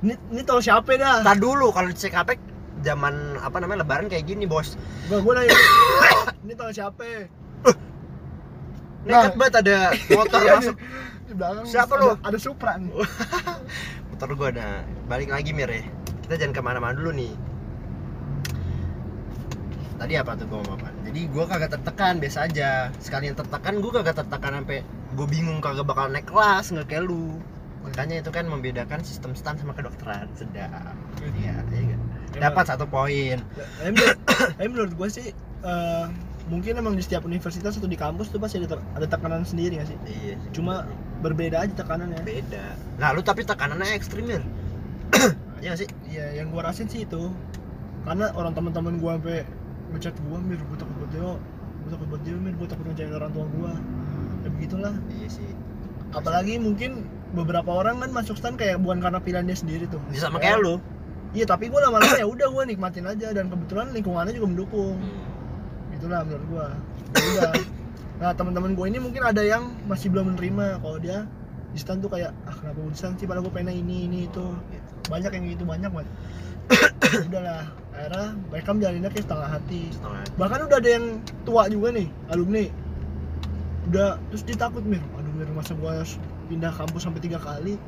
[0.00, 1.24] Ini ini tahu siapa dah?
[1.24, 2.36] Tar dulu kalau di Cikampek
[2.84, 4.76] zaman apa namanya lebaran kayak gini, Bos.
[5.08, 5.56] Gua gua nanya.
[6.44, 7.32] ini tahu siapa?
[9.06, 9.38] Nekat Nah.
[9.38, 9.76] banget ada
[10.10, 10.76] motor Iya, masuk
[11.26, 11.64] Di belakang.
[11.64, 12.08] Siapa ada, lu?
[12.26, 12.90] Ada Supra nih.
[14.10, 14.82] motor gua ada.
[15.06, 15.82] Balik lagi Mir ya.
[16.26, 17.32] Kita jangan ke mana-mana dulu nih.
[20.06, 20.88] Tadi apa tuh gua ngomong apa?
[21.10, 22.94] Jadi gua kagak tertekan biasa aja.
[23.02, 24.86] Sekalian tertekan gua kagak tertekan sampai
[25.18, 27.42] gua bingung kagak bakal naik kelas nggak kayak lu.
[27.82, 30.30] Makanya itu kan membedakan sistem stan sama kedokteran.
[30.38, 30.94] Sedap.
[31.42, 32.00] Iya, iya nggak?
[32.38, 33.42] Dapat satu poin.
[33.82, 34.18] Menurut,
[34.54, 35.26] tapi menurut gue sih
[35.66, 36.06] eh,
[36.46, 39.82] mungkin emang di setiap universitas atau di kampus tuh pasti ada, te- ada tekanan sendiri
[39.82, 39.98] gak sih?
[40.06, 40.38] Iya.
[40.38, 40.94] sih, Cuma bener.
[41.26, 42.22] berbeda aja tekanannya.
[42.22, 42.78] beda.
[43.02, 44.46] Nah, lu tapi tekanannya ekstrim Mir.
[45.58, 45.88] Iya nggak sih?
[46.14, 47.26] Iya, yang gua rasain sih itu.
[48.06, 49.42] Karena orang teman-teman gua sampai
[49.94, 51.22] ngechat gua, "Mir, gua takut buat dia."
[51.86, 53.72] Gua takut buat dia, Mir, gua takut ngecewain orang tua gua.
[54.42, 54.94] Ya begitulah.
[55.10, 55.50] Iya sih.
[56.10, 60.02] Apalagi mungkin beberapa orang kan masuk stan kayak bukan karena pilihan dia sendiri tuh.
[60.10, 60.78] Bisa sama kayak lu.
[61.34, 64.96] Iya, tapi gua lama-lama ya udah gua nikmatin aja dan kebetulan lingkungannya juga mendukung.
[65.94, 66.66] Itulah menurut gua.
[67.12, 67.52] Ya udah.
[68.16, 71.28] Nah, teman-teman gua ini mungkin ada yang masih belum menerima kalau dia
[71.70, 74.18] di stan tuh kayak ah kenapa gua di stan sih padahal gua pengen ini ini
[74.24, 74.40] itu
[74.72, 74.90] Gitu.
[75.12, 76.08] banyak yang gitu banyak banget
[77.28, 80.22] udahlah akhirnya mereka menjalinnya kayak setengah hati Setengah.
[80.36, 81.04] bahkan udah ada yang
[81.42, 82.64] tua juga nih alumni
[83.86, 87.78] udah terus dia takut mir aduh mir masa gua harus pindah kampus sampai tiga kali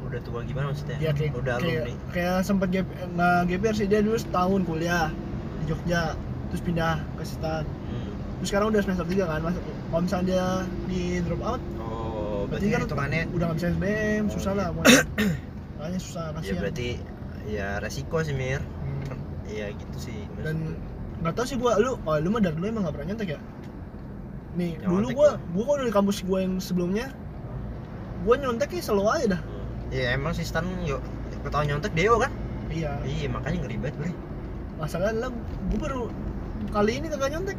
[0.00, 0.96] Udah tua gimana maksudnya?
[0.96, 1.92] ya kayak udah kayak, alumni.
[2.08, 5.12] kayak sempat GP, nggak GPR sih dia dulu setahun kuliah
[5.58, 6.16] di Jogja
[6.48, 8.12] terus pindah ke Stan Hmm.
[8.38, 10.46] terus sekarang udah semester 3 kan masuk kalau misalnya dia
[10.86, 14.58] di drop out Oh, Berarti berarti kan hitungannya udah nggak bisa SBM Oh, susah iya.
[14.58, 15.02] lah pokoknya
[15.76, 16.88] makanya susah ya kasihan berarti
[17.46, 18.60] ya resiko sih Mir.
[19.48, 20.18] Iya gitu sih.
[20.44, 20.76] dan
[21.18, 23.40] nggak tahu sih gua lu oh lu mah dari dulu emang nggak pernah nyontek ya
[24.54, 27.06] nih Nyontek dulu gua gua kalau dari kampus gua yang sebelumnya
[28.22, 29.42] gua nyontek kayak selalu aja dah.
[29.88, 31.00] Iya emang sih Stan yuk
[31.42, 32.30] ketahuan nyontek Deo kan?
[32.68, 34.12] iya Iya makanya ngeribet bre.
[34.76, 35.30] masalahnya adalah
[35.72, 36.02] gua baru
[36.70, 37.58] kali ini kagak nyontek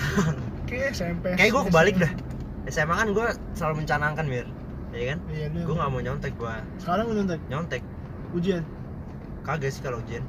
[0.70, 2.12] kayak SMP Kayak gue kebalik dah.
[2.66, 4.46] SMA kan gue selalu mencanangkan Mir.
[4.90, 5.18] Iya kan?
[5.30, 6.54] iya Gue nggak mau nyontek gue.
[6.78, 7.82] sekarang lu nyontek Nyontek
[8.32, 8.62] ujian
[9.42, 10.22] kagak sih kalau ujian.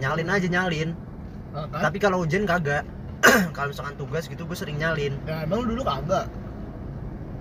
[0.00, 0.88] Nyalin aja nyalin.
[1.50, 1.80] Nah, kan?
[1.84, 2.82] Tapi kalau ujian kagak.
[3.52, 5.12] kalau misalkan tugas gitu gue sering nyalin.
[5.22, 6.24] ya emang lu dulu kagak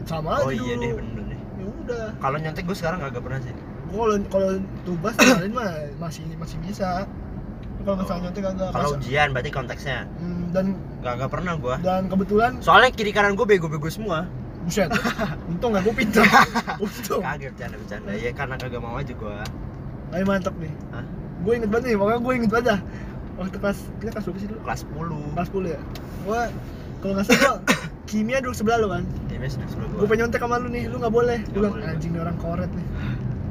[0.03, 0.81] sama Oh aja iya dulu.
[0.81, 1.39] deh bener deh.
[1.55, 3.55] ya udah Kalau nyontek gue sekarang kagak pernah sih.
[3.89, 4.49] kalau kalau
[4.83, 7.07] tugas kemarin mah masih masih bisa
[7.79, 8.23] kalau misalnya Oh.
[8.25, 10.65] nyontek kagak Kalau ujian berarti konteksnya Hmm, dan
[10.99, 11.75] kagak pernah gue.
[11.79, 14.27] dan kebetulan Soalnya kiri kanan gue bego-bego semua.
[14.59, 14.91] buset
[15.49, 16.27] untung gak gue pintar
[16.83, 18.11] untung Kagak bercanda bercanda.
[18.13, 19.35] Ya karena kagak mau aja gue.
[20.11, 21.05] ayo mantep nih Hah?
[21.39, 22.79] Gue inget banget nih pokoknya gue inget banget
[23.35, 24.59] waktu kelas kita kelas berapa sih dulu?
[24.61, 25.79] Kelas 10 kelas 10 ya?
[26.21, 26.41] Gue
[26.99, 27.57] kalau nggak salah
[28.03, 29.03] kimia duduk sebelah lo kan?
[29.27, 30.05] Ya mes sebelah gue gue.
[30.05, 31.39] pengen nyontek sama lu nih lu nggak boleh.
[31.47, 32.85] Gue bilang anjing nih orang koret nih.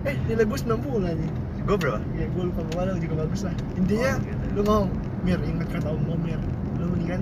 [0.05, 1.27] Eh nilai gue 90 aja
[1.69, 2.01] Gue berapa?
[2.17, 3.55] ya gue lupa pokoknya juga bagus lah.
[3.75, 4.45] Intinya Oh, gitu.
[4.53, 4.89] lu ngomong
[5.21, 6.41] mir ingat kata om mir.
[6.77, 7.21] Lu mendingan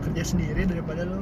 [0.00, 1.20] kerja sendiri daripada lu.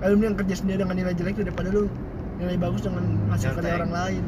[0.00, 1.88] Eh, lu mendingan kerja sendiri dengan nilai jelek daripada lu.
[2.36, 4.22] Nilai bagus dengan hasil kerja orang lain.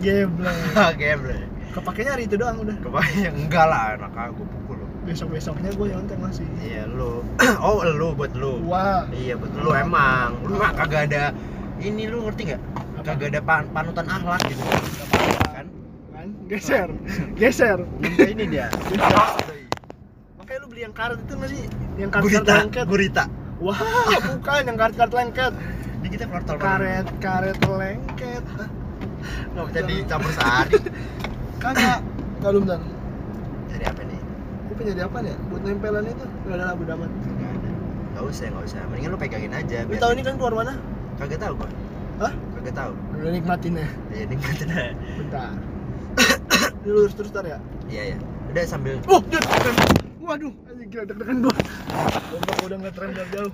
[0.00, 0.28] Iya.
[0.96, 1.44] Geblek.
[1.72, 2.76] Kepakainya hari itu doang udah.
[2.80, 4.86] Kebayang enggak lah anak aku pukul lu.
[5.04, 6.46] Besok besoknya gue nyontek masih.
[6.58, 7.22] Iya lu.
[7.66, 8.62] oh lu buat lu.
[8.64, 9.06] Wah.
[9.10, 10.40] Iya buat lu emang.
[10.42, 11.30] Lu mah kagak ada
[11.78, 12.62] ini lu ngerti nggak?
[13.04, 14.62] Kagak ada pan- panutan akhlak gitu.
[15.52, 15.66] Kan?
[16.10, 16.88] Kan geser,
[17.36, 17.78] geser.
[18.02, 18.66] Ini dia.
[20.40, 21.62] Makanya lu beli yang karet itu nggak sih?
[21.96, 22.86] Yang karet Gurita, lengket.
[22.88, 23.24] gurita.
[23.56, 23.78] Wah,
[24.36, 25.52] bukan yang karet karet lengket.
[26.02, 26.56] Ini kita keluar tol.
[26.58, 28.44] Karet karet lengket.
[29.52, 30.76] Enggak bisa dicampur sehari.
[31.66, 31.98] Kagak.
[32.38, 32.78] Enggak lu bentar.
[33.74, 34.20] Jadi apa nih?
[34.70, 35.34] Gue punya di apa ya?
[35.50, 36.26] Buat nempelan itu.
[36.46, 37.10] Enggak ada lah bodo amat.
[37.10, 37.70] Kagak ada.
[38.06, 38.80] Enggak usah, enggak usah.
[38.86, 39.76] Mendingan lu pegangin aja.
[39.82, 40.72] Lu biar- tahu ini kan keluar mana?
[41.18, 41.68] Kagak tahu gua.
[42.22, 42.32] Hah?
[42.54, 42.92] Kagak tahu.
[43.18, 43.88] Udah nikmatin ya.
[44.14, 44.94] Ya nikmatin aja.
[44.94, 45.50] Bentar.
[46.86, 47.58] Ini lurus terus tar ya.
[47.90, 48.16] Iya ya.
[48.54, 49.74] Udah sambil Oh, keren.
[50.22, 51.54] Waduh, anjing gila deg-degan gua.
[52.46, 53.52] Bapak udah ngeliat rem dari jauh.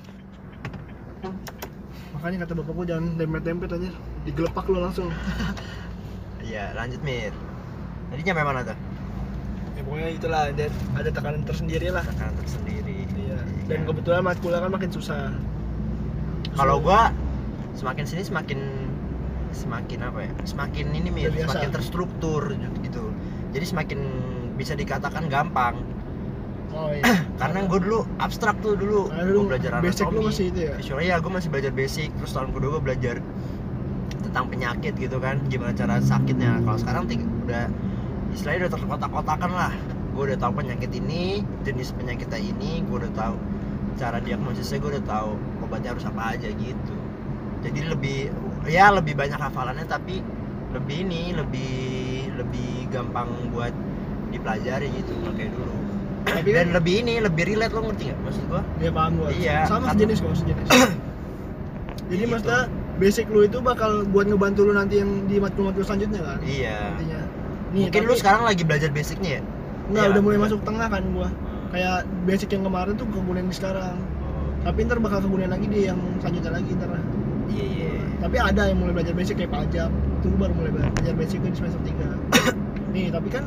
[2.12, 3.90] Makanya kata bapak gua jangan dempet-dempet aja.
[4.28, 5.08] Digelepak lu langsung.
[6.44, 7.32] Iya, lanjut Mir.
[8.12, 8.76] Tadi nyampe mana tuh?
[9.72, 12.04] Ya pokoknya itulah ada, ada tekanan tersendiri lah.
[12.04, 13.08] Tekanan tersendiri.
[13.16, 13.38] Iya.
[13.72, 15.32] Dan kebetulan matkulnya kan makin susah.
[16.52, 17.08] Kalau gua
[17.72, 18.60] semakin sini semakin
[19.56, 20.32] semakin apa ya?
[20.44, 22.52] Semakin ini mir semakin terstruktur
[22.84, 23.04] gitu.
[23.56, 24.00] Jadi semakin
[24.60, 25.80] bisa dikatakan gampang.
[26.72, 27.04] Oh iya.
[27.40, 29.08] Karena gue dulu abstrak tuh dulu.
[29.08, 30.28] Karena gue dulu belajar basic anatomi.
[30.28, 30.72] masih itu ya?
[30.76, 32.08] Visual ya gue masih belajar basic.
[32.16, 33.16] Terus tahun kedua gue belajar
[34.24, 35.40] tentang penyakit gitu kan.
[35.48, 36.60] Gimana cara sakitnya.
[36.64, 37.68] Kalau sekarang ting- udah
[38.32, 39.72] istilahnya udah terkotak-kotakan lah.
[40.12, 43.36] Gue udah tahu penyakit ini jenis penyakitnya ini gue udah tahu
[43.96, 45.30] cara diagnosisnya gue udah tahu
[45.64, 46.96] obatnya harus apa aja gitu.
[47.62, 48.18] Jadi lebih
[48.68, 50.20] ya lebih banyak hafalannya tapi
[50.72, 51.72] lebih ini lebih
[52.36, 53.72] lebih gampang buat
[54.32, 55.74] dipelajari gitu nggak kayak dulu.
[56.22, 58.62] Tapi kan dan lebih ini lebih relate lo ngerti nggak maksud gua?
[58.78, 59.28] Dia paham gua.
[59.34, 60.68] Iya, sama sejenis kok sejenis.
[62.12, 62.30] Jadi Gitu.
[62.30, 62.62] maksudnya
[63.00, 66.38] basic lu itu bakal buat ngebantu lu nanti yang di matkul-matkul selanjutnya kan?
[66.44, 66.92] Iya.
[66.96, 67.20] Intinya
[67.72, 69.42] nih mungkin lu tapi- sekarang lagi belajar basicnya ya
[69.82, 70.46] Enggak, Iya, udah mulai bener.
[70.48, 71.28] masuk tengah kan gua.
[71.68, 73.96] Kayak basic yang kemarin tuh kegunain di sekarang.
[74.62, 76.88] Tapi ntar bakal kegunain lagi di yang selanjutnya lagi ntar.
[77.50, 79.90] iya iya Tapi ada yang mulai belajar basic kayak pajak.
[80.22, 82.08] Itu baru mulai belajar basic di semester 3.
[82.94, 83.44] nih, tapi kan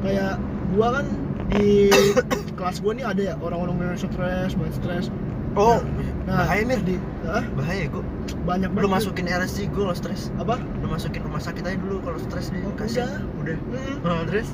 [0.00, 0.36] kayak
[0.70, 1.06] gua kan
[1.48, 1.88] di
[2.60, 5.04] kelas gua nih ada ya orang-orang yang stres, banget stres.
[5.50, 5.80] oh
[6.28, 6.94] Nah, bahaya mir di
[7.30, 7.44] Hah?
[7.54, 8.02] bahaya gua.
[8.42, 8.90] Banyak lu banget.
[8.92, 10.54] masukin RSC gua kalau stres apa?
[10.58, 13.22] lu masukin rumah sakit aja dulu kalau stres nih Oh, kasih udah.
[13.38, 13.56] udah.
[13.56, 14.48] Hmm, Oh, terus?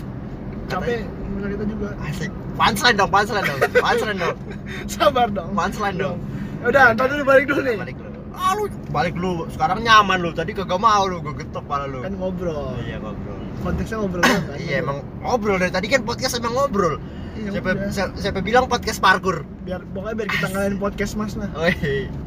[0.67, 1.89] Capek menurut kita juga.
[2.05, 2.31] asik.
[2.55, 3.61] Punchline dong punchline dong.
[3.77, 4.37] Punchline dong.
[4.93, 5.49] Sabar dong.
[5.53, 6.17] punchline dong.
[6.61, 7.77] Udah, ntar dulu balik dulu nih.
[7.79, 8.09] balik lu.
[8.33, 8.65] Ah lu.
[8.91, 9.33] Balik lu.
[9.49, 10.31] Sekarang nyaman lu.
[10.31, 11.23] Tadi kagak mau lu.
[11.23, 12.03] Gua getok pala lu.
[12.03, 12.77] Kan ngobrol.
[12.83, 13.39] iya ngobrol.
[13.59, 14.43] Konteksnya ngobrol kan.
[14.59, 17.01] iya emang ngobrol dari tadi kan podcast emang ngobrol.
[17.37, 17.71] Iya, siapa,
[18.17, 21.51] siapa bilang podcast parkur biar pokoknya biar kita ngalahin podcast mas nah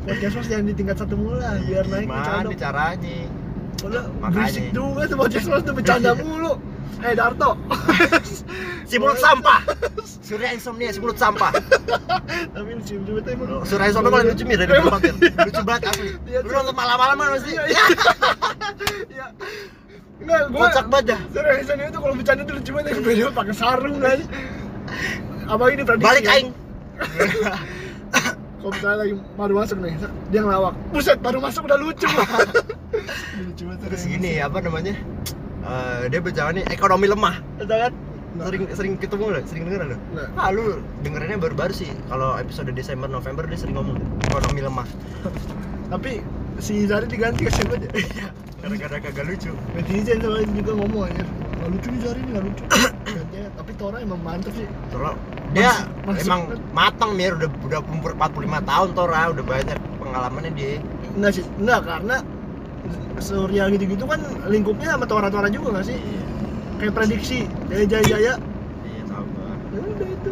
[0.03, 3.17] podcast mas jangan di tingkat satu mulu lah biar naik gimana caranya?
[3.79, 4.27] Makanya.
[4.35, 6.59] berisik juga tuh podcast mas tuh bercanda mulu.
[6.99, 7.55] Eh Darto.
[8.89, 9.61] Si mulut sampah.
[10.01, 11.53] Surya insomnia si mulut sampah.
[12.25, 13.61] Tapi lucu juga tuh emang.
[13.61, 14.81] Surya insomnia paling lucu mir dari.
[14.81, 16.09] Vampir lucu banget asli.
[16.25, 17.83] Iya, lu nonton malam-malaman pasti Iya, iya.
[19.13, 19.27] Iya.
[20.25, 21.21] Enggak, gua kocak banget dah.
[21.37, 22.89] Serius ini tuh kalau bercanda tuh lucu banget.
[22.89, 24.19] Yang beda pakai sarung kan
[25.45, 26.33] Abang ini prediksi balik ya.
[26.33, 26.49] aing
[28.59, 29.95] Kalau misalnya lagi baru masuk nih,
[30.29, 30.73] dia ngelawak.
[30.91, 32.07] Buset, baru masuk udah lucu.
[33.39, 33.79] lucu banget.
[33.87, 34.95] terus gini apa namanya
[35.59, 37.91] Eh, dia bicara nih ekonomi lemah kan?
[38.39, 42.71] sering sering ketemu lo sering denger lo Nah, ah lu dengerinnya baru-baru sih kalau episode
[42.71, 44.87] Desember November dia sering ngomong ekonomi lemah
[45.91, 46.23] tapi
[46.63, 48.27] si Zari diganti kasihan banget ya.
[48.59, 51.23] gara-gara kagak lucu Netizen sama juga ngomong aja.
[51.59, 52.63] Gak lucu nih Zari ini, gak lucu.
[53.59, 54.63] Tapi Tora emang mantep sih.
[54.95, 55.19] Soalnya
[55.51, 55.71] dia
[56.07, 57.35] emang matang mir.
[57.35, 59.21] Udah udah umur 45 tahun Tora.
[59.35, 60.79] Udah banyak pengalamannya dia.
[61.19, 62.23] Enggak sih, enggak karena
[63.19, 65.99] Surya gitu-gitu kan lingkupnya sama Tora-Tora juga gak sih?
[66.79, 68.39] Kayak prediksi, jaya-jaya.
[68.39, 70.31] Iya gua Ya udah itu.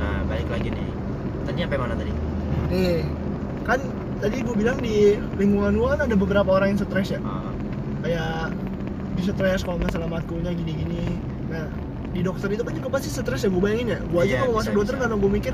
[0.00, 0.88] nah balik lagi nih.
[1.44, 2.12] Tadi sampai mana tadi?
[2.72, 3.04] Nih,
[3.68, 3.80] kan
[4.24, 7.20] tadi gue bilang di lingkungan gua kan ada beberapa orang yang stres ya.
[7.20, 7.52] Ah,
[8.00, 8.56] kayak
[9.20, 11.20] di stres kalau nggak salah matkulnya gini-gini.
[11.52, 11.68] Nah
[12.14, 13.98] di dokter itu kan juga pasti stres ya gue bayangin ya.
[14.06, 15.52] Gue aja Iya, kalau masuk dokter karena gue mikir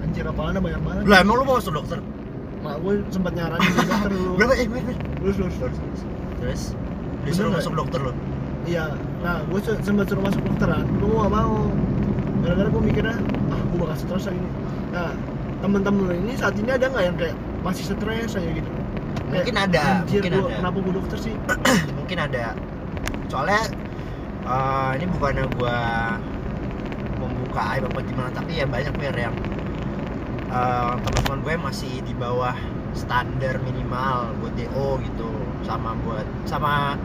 [0.00, 1.02] anjir apaan banyak banget.
[1.04, 1.98] Lah emang lu mau masuk dokter?
[2.64, 4.54] Mak gue sempat nyaranin dokter dulu berapa?
[4.56, 4.96] Eh mir, mir.
[5.20, 5.56] lulus lulus
[6.40, 6.62] terus.
[7.28, 8.12] Disuruh masuk dokter lo
[8.64, 8.96] iya.
[9.20, 10.84] Nah gue sempat suruh masuk dokteran.
[11.00, 11.68] Gue gak mau.
[12.40, 13.16] Gara-gara gue mikirnya
[13.52, 14.40] ah gue bakal stres lagi.
[14.40, 14.52] Nih
[14.90, 15.12] nah
[15.60, 18.70] temen-temen ini saat ini ada nggak yang kayak masih stres aja gitu?
[19.30, 20.56] Kayak, Mungkin ada, anjir, mungkin gua, ada.
[20.58, 21.34] kenapa gue dokter sih?
[22.02, 22.44] Mungkin ada.
[23.30, 23.62] Soalnya
[24.50, 25.78] eh, ini bukannya gua
[27.22, 29.36] membuka aib apa gimana tapi ya banyak mir yang
[30.50, 32.54] eh, teman-teman gue masih di bawah
[32.94, 35.30] standar minimal buat DO gitu
[35.62, 36.98] sama buat sama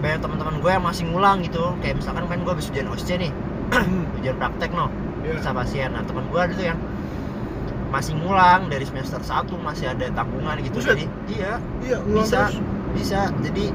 [0.00, 3.32] banyak teman-teman gue yang masih ngulang gitu kayak misalkan kan gue habis ujian OSCE nih
[4.20, 4.88] ujian praktek no
[5.24, 5.36] iya.
[5.44, 6.78] sama pasien nah teman gue tuh yang
[7.90, 10.94] masih ngulang dari semester 1 masih ada tanggungan gitu Buset.
[10.94, 11.52] jadi iya
[11.84, 12.48] iya Bisa.
[12.48, 12.56] terus.
[12.90, 13.66] bisa jadi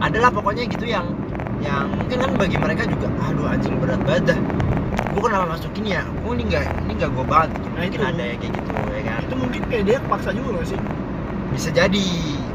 [0.00, 1.06] adalah pokoknya gitu yang
[1.66, 4.38] yang mungkin kan bagi mereka juga aduh anjing berat banget dah.
[5.16, 6.02] Gue kenapa masukin ya?
[6.22, 7.68] Gue ini nggak ini nggak gue banget gitu.
[7.68, 8.06] Nah, mungkin itu.
[8.06, 9.20] ada yang kayak gitu ya kan?
[9.26, 10.78] Itu mungkin kayak dia paksa juga gak sih?
[11.50, 12.08] Bisa jadi.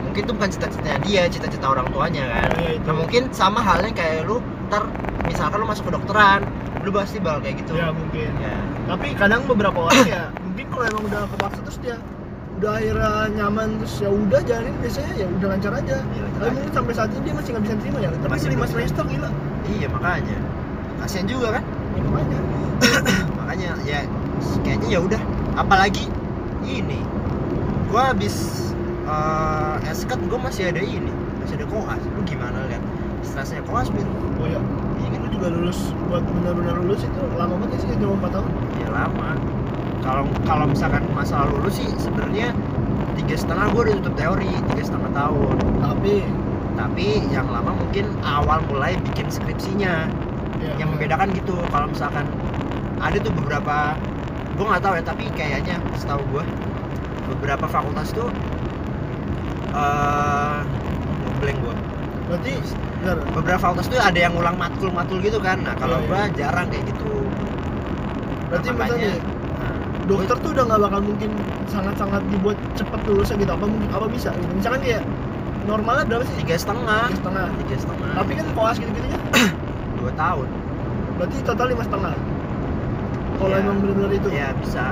[0.07, 2.49] Mungkin itu bukan cita-citanya dia cita-cita orang tuanya kan.
[2.59, 2.85] Iya, itu.
[2.87, 4.39] nah mungkin sama halnya kayak lu
[4.71, 4.87] ntar
[5.27, 6.41] misalkan lu masuk ke dokteran
[6.81, 7.73] lu pasti bakal kayak gitu.
[7.75, 8.31] Ya mungkin.
[8.39, 8.55] Ya
[8.91, 11.95] tapi kadang beberapa orang ya mungkin kalau emang udah kepaksa terus dia
[12.59, 15.97] udah akhirnya nyaman terus ya udah jalanin biasanya ya udah lancar aja.
[16.03, 18.09] Iya, lancar tapi mungkin sampai saat ini dia masih nggak bisa terima ya.
[18.09, 19.29] Tapi Masih lima semester gila.
[19.69, 20.37] Iya makanya.
[21.05, 21.63] Kasian juga kan?
[21.93, 22.39] Ya, makanya.
[23.37, 23.99] Makanya ya
[24.65, 25.21] kayaknya ya udah.
[25.53, 26.09] Apalagi
[26.65, 26.97] ini.
[27.93, 28.69] Gua habis
[29.05, 31.13] uh, esket gua masih ada ini.
[31.45, 32.01] Masih ada koas.
[32.17, 32.81] Lu gimana lihat
[33.21, 34.07] stresnya koas bir
[34.41, 34.57] oh ya.
[34.97, 38.49] Ini lu juga lulus buat benar-benar lulus itu lama banget ya sih cuma 4 tahun.
[38.81, 39.29] Ya lama.
[40.01, 42.49] Kalau kalau misalkan masalah lulus sih sebenarnya
[43.19, 45.55] tiga setengah gue udah tutup teori tiga setengah tahun.
[45.83, 46.13] Tapi
[46.79, 50.07] tapi yang lama mungkin awal mulai bikin skripsinya.
[50.61, 52.25] Ya, yang membedakan gitu kalau misalkan
[53.01, 53.97] ada tuh beberapa
[54.53, 56.43] gue nggak tahu ya tapi kayaknya setahu gue
[57.33, 58.29] beberapa fakultas tuh
[59.73, 60.59] eh
[61.41, 61.75] blank gue
[62.29, 62.53] berarti
[63.33, 65.57] beberapa fakultas tuh ada yang ulang matkul-matkul gitu kan.
[65.65, 66.35] Nah kalau Iya, gue iya.
[66.37, 67.11] jarang kayak gitu.
[68.53, 69.40] Berarti Nah, nah,
[70.05, 71.29] dokter tuh udah nggak bakal mungkin
[71.67, 73.51] sangat-sangat dibuat cepet lulusnya gitu.
[73.53, 74.29] Apa mungkin apa bisa?
[74.33, 75.03] Gitu misalkan kayak
[75.65, 76.35] normalnya berapa sih?
[76.41, 77.05] Tiga setengah.
[77.09, 77.47] Tiga setengah.
[77.61, 78.09] Tiga setengah.
[78.17, 79.21] Tapi kan koas gitu-gitu kan
[80.01, 80.47] dua tahun.
[81.17, 82.13] Berarti total lima setengah?
[83.37, 83.63] Kalau Iya.
[83.65, 84.29] emang benar-benar itu?
[84.29, 84.83] Ya bisa.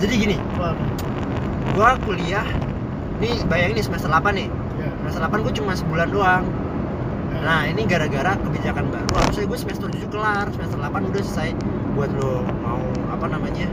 [0.00, 0.72] Jadi gini Wah,
[1.76, 2.44] gua kuliah
[3.20, 4.48] nih bayangin nih semester 8 nih.
[4.80, 4.88] Ya.
[5.04, 6.44] semester 8 gue cuma sebulan doang.
[7.30, 7.40] Ya.
[7.40, 9.08] nah ini gara-gara kebijakan baru.
[9.12, 11.52] Harusnya gue semester 7 kelar semester 8 udah selesai
[11.92, 12.80] buat lo mau
[13.12, 13.68] apa namanya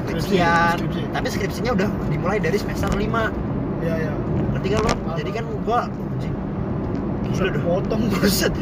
[0.00, 1.12] skripsian Skripsi, skripsi.
[1.14, 3.02] tapi skripsinya udah dimulai dari semester 5
[3.84, 4.12] ya ya
[4.54, 4.90] ngerti gak lo?
[4.90, 5.16] Paham.
[5.18, 5.80] jadi kan gua
[7.24, 7.62] gila Buset, dah.
[7.66, 8.02] Potong.
[8.12, 8.52] Buset.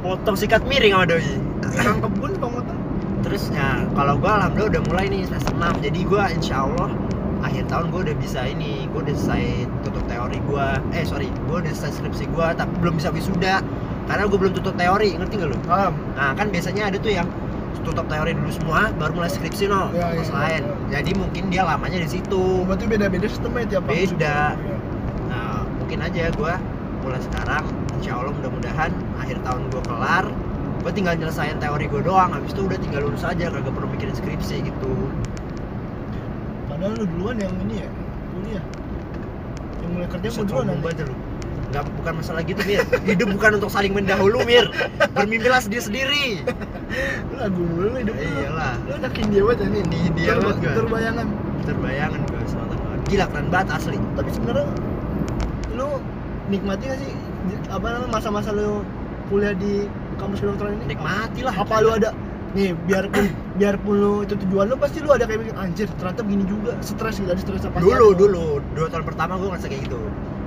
[0.00, 1.24] Potong sikat miring sama doi.
[1.74, 2.78] Kang kebun potong
[3.24, 6.92] terus ya kalau gua alhamdulillah udah mulai nih semester 6 jadi gua insya Allah
[7.40, 9.44] akhir tahun gua udah bisa ini gua udah selesai
[9.84, 10.76] tutup teori gua.
[10.92, 13.64] Eh sorry gua udah selesai skripsi gua tapi belum bisa wisuda.
[14.04, 15.56] Karena gua belum tutup teori ngerti gak lo?
[15.64, 15.96] paham.
[16.12, 17.24] Nah kan biasanya ada tuh yang
[17.84, 20.74] tutup teori dulu semua baru mulai skripsi no Ya, kelas ya, lain ya.
[20.98, 24.56] jadi mungkin dia lamanya di situ berarti beda-beda sistemnya tiap Beda.
[24.56, 24.76] Ya.
[25.30, 26.54] Nah, mungkin aja gue
[27.04, 27.64] mulai sekarang,
[28.00, 30.24] insya Allah mudah-mudahan akhir tahun gue kelar,
[30.80, 34.16] gue tinggal nyelesain teori gue doang, habis itu udah tinggal lulus aja, kagak perlu mikirin
[34.16, 34.92] skripsi gitu.
[36.64, 37.88] padahal lu duluan yang ini ya
[38.32, 38.64] kuliah
[39.84, 41.16] yang mulai kerja mau duluan banget lu.
[41.74, 42.86] Nggak, bukan masalah gitu, Mir.
[43.02, 44.70] Hidup bukan untuk saling mendahulu, Mir.
[45.16, 46.46] Bermimpilah sendiri-sendiri.
[47.24, 48.26] Lu lagu mulu lu hidup lu.
[48.36, 48.74] Iyalah.
[48.80, 50.72] lu anak India banget ya nih Di India banget gue.
[50.74, 51.26] terbayangan
[51.62, 53.00] Terbayangan gue selatan banget.
[53.04, 53.98] Gila keren banget asli.
[54.12, 54.66] tapi sebenarnya
[55.72, 55.88] lu
[56.46, 57.12] nikmati gak sih
[57.66, 58.84] apa namanya masa-masa lu
[59.26, 60.84] kuliah di kampus kedokteran ini?
[60.90, 61.54] Nikmati lah.
[61.54, 62.10] apa lu ada?
[62.54, 63.24] Nih biarpun
[63.58, 66.72] biarpun lu itu tujuan lu pasti lu ada kayak mikir anjir ternyata begini juga.
[66.80, 68.46] Stres gitu ada stres apa dulu dulu.
[68.72, 70.00] Dua tahun pertama gue ngerasa kayak gitu.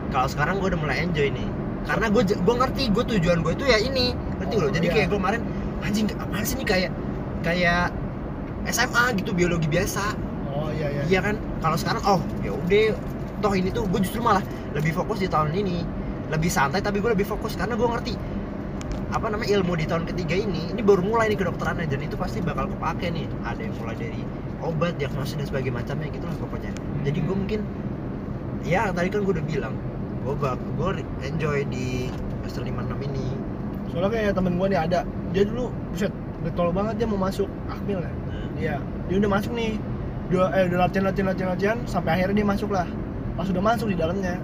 [0.07, 1.47] Kalau sekarang gue udah mulai enjoy nih.
[1.83, 4.15] Karena gue gue ngerti gue tujuan gue itu ya ini.
[4.39, 4.93] Ngerti Oh, loh jadi iya.
[4.93, 5.41] kayak gue kemarin
[5.83, 6.91] anjing apaan sih nih kayak
[7.45, 7.93] kayak
[8.67, 10.15] SMA gitu biologi biasa.
[10.51, 11.01] Oh iya iya.
[11.07, 11.35] Iya kan?
[11.63, 12.97] Kalau sekarang oh ya udah.
[13.37, 14.41] Toh ini tuh gue justru malah
[14.73, 15.85] lebih fokus di tahun ini.
[16.33, 17.53] Lebih santai tapi gue lebih fokus.
[17.53, 18.13] Karena gue ngerti
[19.07, 21.85] apa namanya ilmu di tahun ketiga ini ini baru mulai nih kedokterannya.
[21.85, 23.29] Dan itu pasti bakal kepake nih.
[23.45, 24.21] Ada yang mulai dari
[24.65, 26.71] obat diagnosis dan sebagainya macamnya gitu lah pokoknya.
[27.05, 27.59] Jadi gue mungkin
[28.65, 29.73] ya tadi kan gue udah bilang
[30.25, 30.89] gue bak gue
[31.23, 32.09] enjoy di
[32.47, 33.27] semester lima enam ini.
[33.91, 35.03] Soalnya kayak temen gua nih ada
[35.37, 36.09] dia dulu buset
[36.41, 38.09] getol banget dia mau masuk akmil ya
[38.57, 39.77] Iya, dia udah masuk nih.
[40.33, 42.89] Dia eh udah latihan latihan latihan latihan sampai akhirnya dia masuk lah.
[43.37, 44.41] Pas udah masuk di dalamnya.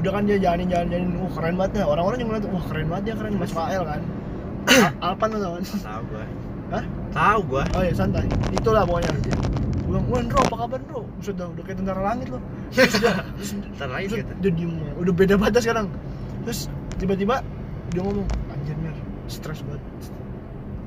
[0.00, 1.84] Udah kan dia jalanin jalanin jalanin, wah keren banget ya.
[1.88, 4.00] Orang-orang juga ngeliat, wah keren banget dia keren masuk AL kan.
[5.08, 5.64] Alpan tuh kan.
[5.64, 6.24] tahu gue
[6.70, 6.84] Hah?
[7.10, 8.28] tahu gue Oh iya santai.
[8.52, 9.10] Itulah pokoknya.
[9.16, 11.00] Gue bilang, wah Bro, apa kabar Bro?
[11.18, 12.42] Buset dah, udah kayak tentara langit loh.
[12.76, 14.48] Terus, Ntar lagi terus gitu.
[14.54, 15.88] diem, udah beda banget sekarang.
[16.46, 16.68] Terus
[17.00, 17.42] tiba-tiba
[17.90, 18.94] dia ngomong, anjir Mir,
[19.30, 19.82] stres banget.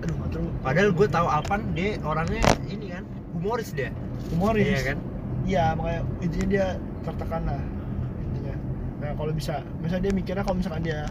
[0.03, 0.45] Aduh, nggak tahu.
[0.60, 3.89] padahal gue tahu Alpan dia orangnya ini kan humoris dia
[4.29, 4.67] humoris.
[4.67, 4.97] iya kan
[5.43, 6.65] Iya, makanya intinya dia
[7.03, 7.60] tertekan lah
[8.15, 8.56] intinya.
[9.03, 11.03] Nah kalau bisa, misalnya dia mikirnya kalau misalkan dia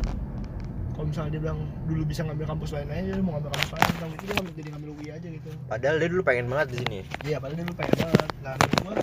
[0.96, 3.86] kalau misalnya dia bilang dulu bisa ngambil kampus lain aja, dia mau ngambil kampus lain,
[3.92, 5.50] tentang itu dia ngambil jadi ngambil UI aja gitu.
[5.68, 8.28] padahal dia dulu pengen banget di sini Iya, padahal dia dulu pengen banget.
[8.40, 8.94] Nah, menurut gua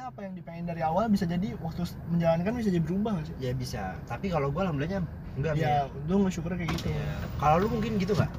[0.00, 3.36] apa yang dipengen dari awal bisa jadi waktu menjalankan bisa jadi berubah nggak sih?
[3.42, 3.82] ya bisa.
[4.08, 5.02] Tapi kalau gue alhamdulillahnya
[5.36, 6.88] enggak Ya, untung syukur kayak gitu.
[6.88, 7.12] Iya.
[7.36, 8.30] kalau lu mungkin gitu nggak?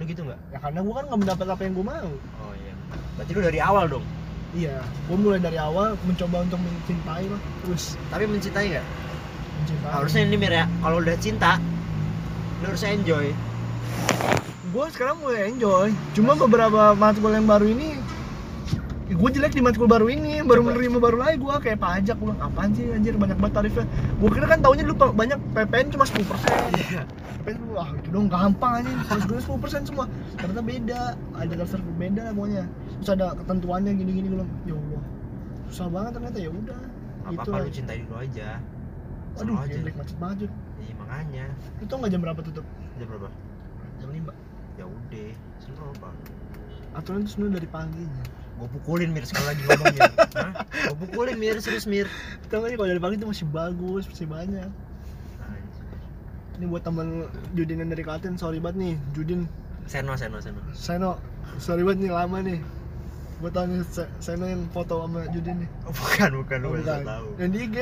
[0.00, 0.40] Lu gitu nggak?
[0.52, 2.10] Ya karena gua kan nggak mendapat apa yang gua mau.
[2.16, 2.72] oh iya.
[3.20, 4.04] Berarti lu dari awal dong?
[4.52, 4.76] Iya,
[5.08, 7.96] gua mulai dari awal mencoba untuk mencintai lah, terus.
[8.12, 8.86] Tapi mencintai nggak?
[9.60, 9.90] Mencintai.
[9.92, 10.64] harusnya ini Mir ya.
[10.80, 11.60] Kalau udah cinta
[12.62, 13.26] lu harus enjoy.
[14.70, 15.90] Gue sekarang mulai enjoy.
[16.14, 17.98] Cuma beberapa matkul yang baru ini
[19.12, 22.70] gue jelek di matkul baru ini baru menerima baru lagi gue kayak pajak gue apaan
[22.72, 23.84] sih anjir banyak banget tarifnya?
[24.18, 26.16] Gue kira kan taunya dulu banyak PPN cuma 10%
[26.80, 27.02] iya.
[27.44, 30.04] PPN dulu ah itu dong gampang aja harus gue 10% semua.
[30.40, 31.00] Ternyata beda
[31.36, 32.64] ada dasar berbeda lah pokoknya.
[33.00, 35.02] Terus ada ketentuannya gini-gini gue bilang ya Allah
[35.72, 36.80] susah banget ternyata ya udah.
[37.22, 37.60] Apa Itu apa lah.
[37.64, 38.48] lu cintai dulu aja.
[39.40, 40.50] Aduh geblek macet banget
[40.82, 41.44] iya makanya.
[41.88, 42.66] Tau nggak jam berapa tutup?
[42.96, 43.28] Jam berapa?
[44.00, 45.28] Jam 5 ya udah
[45.60, 46.10] seru apa
[46.96, 50.10] aturan itu sebenarnya dari paginya gue pukulin mir sekali lagi ngomong mir
[50.84, 52.06] gue pukulin mir serius mir.
[52.46, 54.70] Tau sih kalau dari pagi itu masih bagus masih banyak.
[55.40, 55.84] Anjir.
[56.54, 59.40] ini buat temen Judin yang dari Klaten sorry banget nih Judin.
[59.84, 60.60] Seno seno seno.
[60.70, 61.10] Seno
[61.56, 62.60] sorry banget nih lama nih.
[63.38, 65.70] Gue tau nih, se- senin foto sama Judin nih.
[65.88, 67.00] Bukan bukan lu Oh, bukan.
[67.02, 67.28] tahu.
[67.36, 67.76] Yang di IG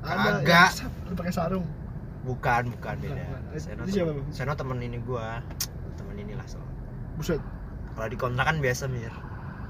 [0.00, 0.70] Ada Kagak.
[1.04, 1.66] yang pakai sarung.
[2.22, 3.18] Bukan bukan beda.
[3.18, 3.42] Bukan.
[3.56, 4.10] Seno itu siapa?
[4.30, 5.42] Seno temen ini gua.
[5.96, 6.62] Temen inilah so
[7.16, 7.42] Buset.
[7.90, 9.10] Kalau di kontrakan biasa mir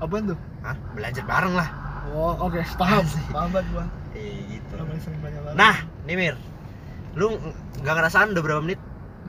[0.01, 0.39] Apaan tuh?
[0.65, 0.77] Hah?
[0.97, 1.69] belajar bareng lah.
[2.11, 3.05] Oh oke, paham.
[3.37, 3.85] Paham banget gua.
[4.17, 4.73] Eh gitu.
[5.05, 5.77] Sering banyak banget nah
[6.09, 6.37] nih mir.
[7.15, 7.37] Lu
[7.85, 8.81] nggak ngerasaan udah berapa menit?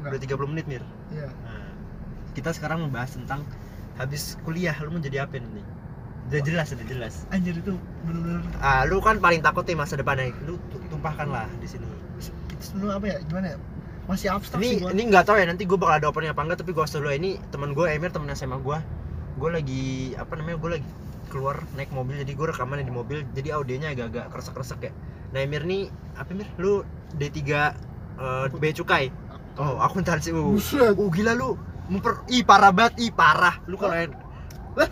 [0.01, 0.17] Enggak.
[0.17, 0.83] udah 30 menit mir?
[1.13, 1.29] Iya.
[1.29, 1.69] Nah,
[2.33, 3.45] kita sekarang membahas tentang
[3.99, 5.61] habis kuliah lu mau jadi apa nih
[6.31, 7.13] udah jelas udah jelas.
[7.35, 7.75] Anjir itu
[8.07, 10.31] bener-bener ah lu kan paling takut nih masa depannya.
[10.47, 11.83] Lu tu- tumpahkan lah di sini.
[12.55, 13.17] Itu sebenernya apa ya?
[13.27, 13.57] Gimana ya?
[14.07, 14.89] Masih abstrak ini sih gua.
[14.95, 17.09] ini nggak tahu ya nanti gue bakal ada opening apa enggak tapi gue dulu.
[17.11, 18.77] Ini teman gue Emir temen SMA gue
[19.37, 19.85] gue lagi
[20.19, 20.89] apa namanya gue lagi
[21.31, 24.91] keluar naik mobil jadi gue rekaman di mobil jadi audionya agak-agak kresek-kresek ya.
[25.31, 25.87] Nah Emir nih
[26.19, 26.47] apa Emir?
[26.59, 26.83] Lu
[27.15, 27.39] D3
[28.19, 29.07] uh, B cukai?
[29.55, 30.95] Oh akuntansi uh, Buset.
[30.95, 31.55] Uh gila lu.
[31.87, 33.59] Memper ih parah banget ih parah.
[33.67, 33.95] Lu kalau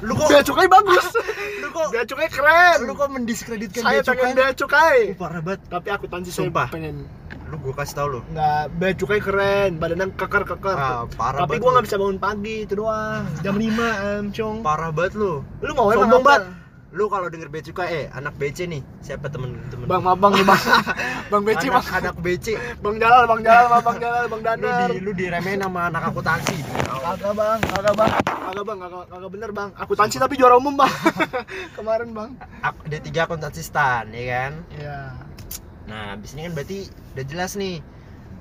[0.04, 1.06] lu kok Bea cukai bagus.
[1.63, 2.78] Lu kok Bea cukai keren.
[2.84, 4.99] Lu kok mendiskreditkan Saya bea pengen cukai bea cukai.
[5.15, 5.62] Uh, parah banget.
[5.71, 6.67] Tapi akuntansi saya Sumpah.
[6.67, 7.08] pengen
[7.49, 8.19] lu gue kasih tau lu?
[8.29, 10.77] Nggak, bea cukai keren Badannya keker-keker.
[10.77, 11.65] Ah, parah Tapi lu.
[11.67, 13.25] nggak bisa bangun pagi itu doang.
[13.41, 13.65] Jam 5
[14.05, 14.57] em cong.
[14.62, 15.41] Parah banget lu.
[15.59, 16.43] Lu mau emang sombong banget.
[16.89, 18.81] Lu kalau denger bea cukai eh anak BC nih.
[18.99, 19.85] Siapa temen temen?
[19.85, 20.62] Bang Mabang nih bang.
[21.31, 21.97] Bang Beci anak, bang.
[22.01, 22.45] anak BC
[22.81, 26.57] Bang Jalal, Bang Jalal, Bang Jalal, Bang lu Danar di lu diremehin sama anak akuntansi.
[26.89, 28.12] Kagak bang, kagak bang.
[28.25, 29.69] Kagak bang, kagak, kagak bener bang.
[29.77, 30.89] Akuntansi tapi juara umum bang.
[31.77, 32.29] Kemarin bang.
[32.59, 34.53] Ak- D3 akuntansi stan ya kan?
[34.73, 34.97] Iya
[35.89, 36.80] nah abis ini kan berarti
[37.17, 37.82] udah jelas nih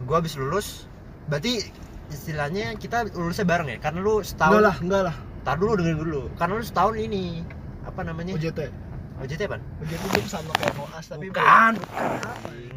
[0.04, 0.84] gua habis lulus
[1.26, 1.64] berarti
[2.08, 3.78] istilahnya kita lulusnya bareng ya?
[3.80, 5.16] Karena lu setahun Enggak lah, enggak lah.
[5.44, 6.22] Tar dulu dengerin dulu.
[6.36, 7.44] Karena lu setahun ini
[7.84, 8.32] apa namanya?
[8.36, 8.60] OJT
[9.18, 9.58] OJT apa?
[9.82, 11.42] OJT itu sama kayak Moas tapi bukan.
[11.42, 11.74] bukan.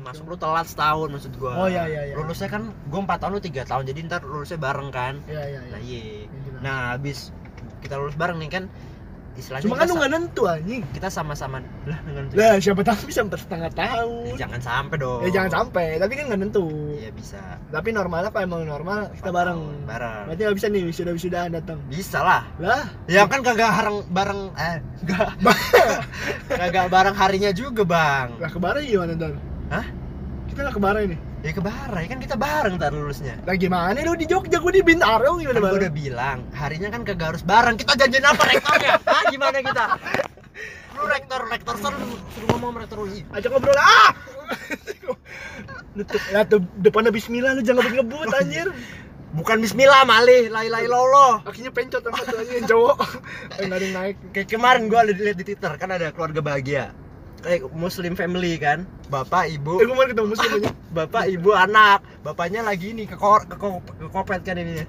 [0.01, 1.51] Masuk lu telat setahun maksud gua.
[1.55, 2.15] Oh, iya, iya, iya.
[2.17, 5.13] lulusnya kan gua 4 tahun lu 3 tahun jadi ntar lulusnya bareng kan?
[5.29, 5.71] Iya, iya, iya.
[5.71, 5.99] Nah iya.
[6.27, 6.61] Yang jelas.
[6.61, 7.17] nah habis
[7.81, 8.63] kita lulus bareng nih kan
[9.39, 10.81] istilahnya Cuma kan lu nggak nentu anjing.
[10.91, 14.35] Kita sama-sama lah dengan Lah siapa tahu bisa setengah tahun.
[14.35, 15.21] Jangan sampai dong.
[15.23, 16.67] Ya jangan sampai, tapi kan nggak nentu.
[16.99, 17.41] Iya bisa.
[17.71, 19.59] Tapi normalnya kalau emang normal kita bareng.
[19.61, 20.23] tahun, bareng.
[20.27, 21.77] Berarti nggak bisa nih, wisuda-wisudahan datang.
[21.87, 22.43] Bisa lah.
[22.59, 25.29] Lah, ya kan kagak hareng bareng eh enggak
[26.59, 28.27] kagak bareng harinya juga bang.
[28.37, 29.33] Lah kebarai gimana ntar?
[29.71, 29.85] Hah?
[30.51, 33.41] Kita nggak kebarai nih ya kebarai kan kita bareng ntar lulusnya.
[33.45, 35.81] Lah gimana lu di Jogja, gue di Bintaro kan gimana gue bareng?
[35.81, 37.75] udah bilang harinya kan kagak harus bareng.
[37.81, 39.85] Kita janjian apa rektornya Hah, gimana kita?
[40.93, 41.97] Lu rektor rektor suruh
[42.37, 44.11] suruh ngomong sama rektor lu "Ih, Ajak ngobrol ah!
[45.97, 48.69] lu tuh, lah tuh depannya bismillah lu jangan ngebut anjir.
[49.31, 51.41] Bukan bismillah malih lai lai lolo.
[51.47, 52.97] Akhirnya pencot yang satu aja yang cowok.
[53.63, 54.15] Yang naik.
[54.35, 56.91] Kayak kemarin gue lihat di twitter kan ada keluarga bahagia
[57.41, 58.85] kayak muslim family kan?
[59.09, 59.81] Bapak ibu.
[59.81, 60.71] Eh mau ketemu muslim aja.
[60.97, 62.05] Bapak ibu anak.
[62.21, 64.85] Bapaknya lagi ini ke kor ke, ko- ke kopet kan ini.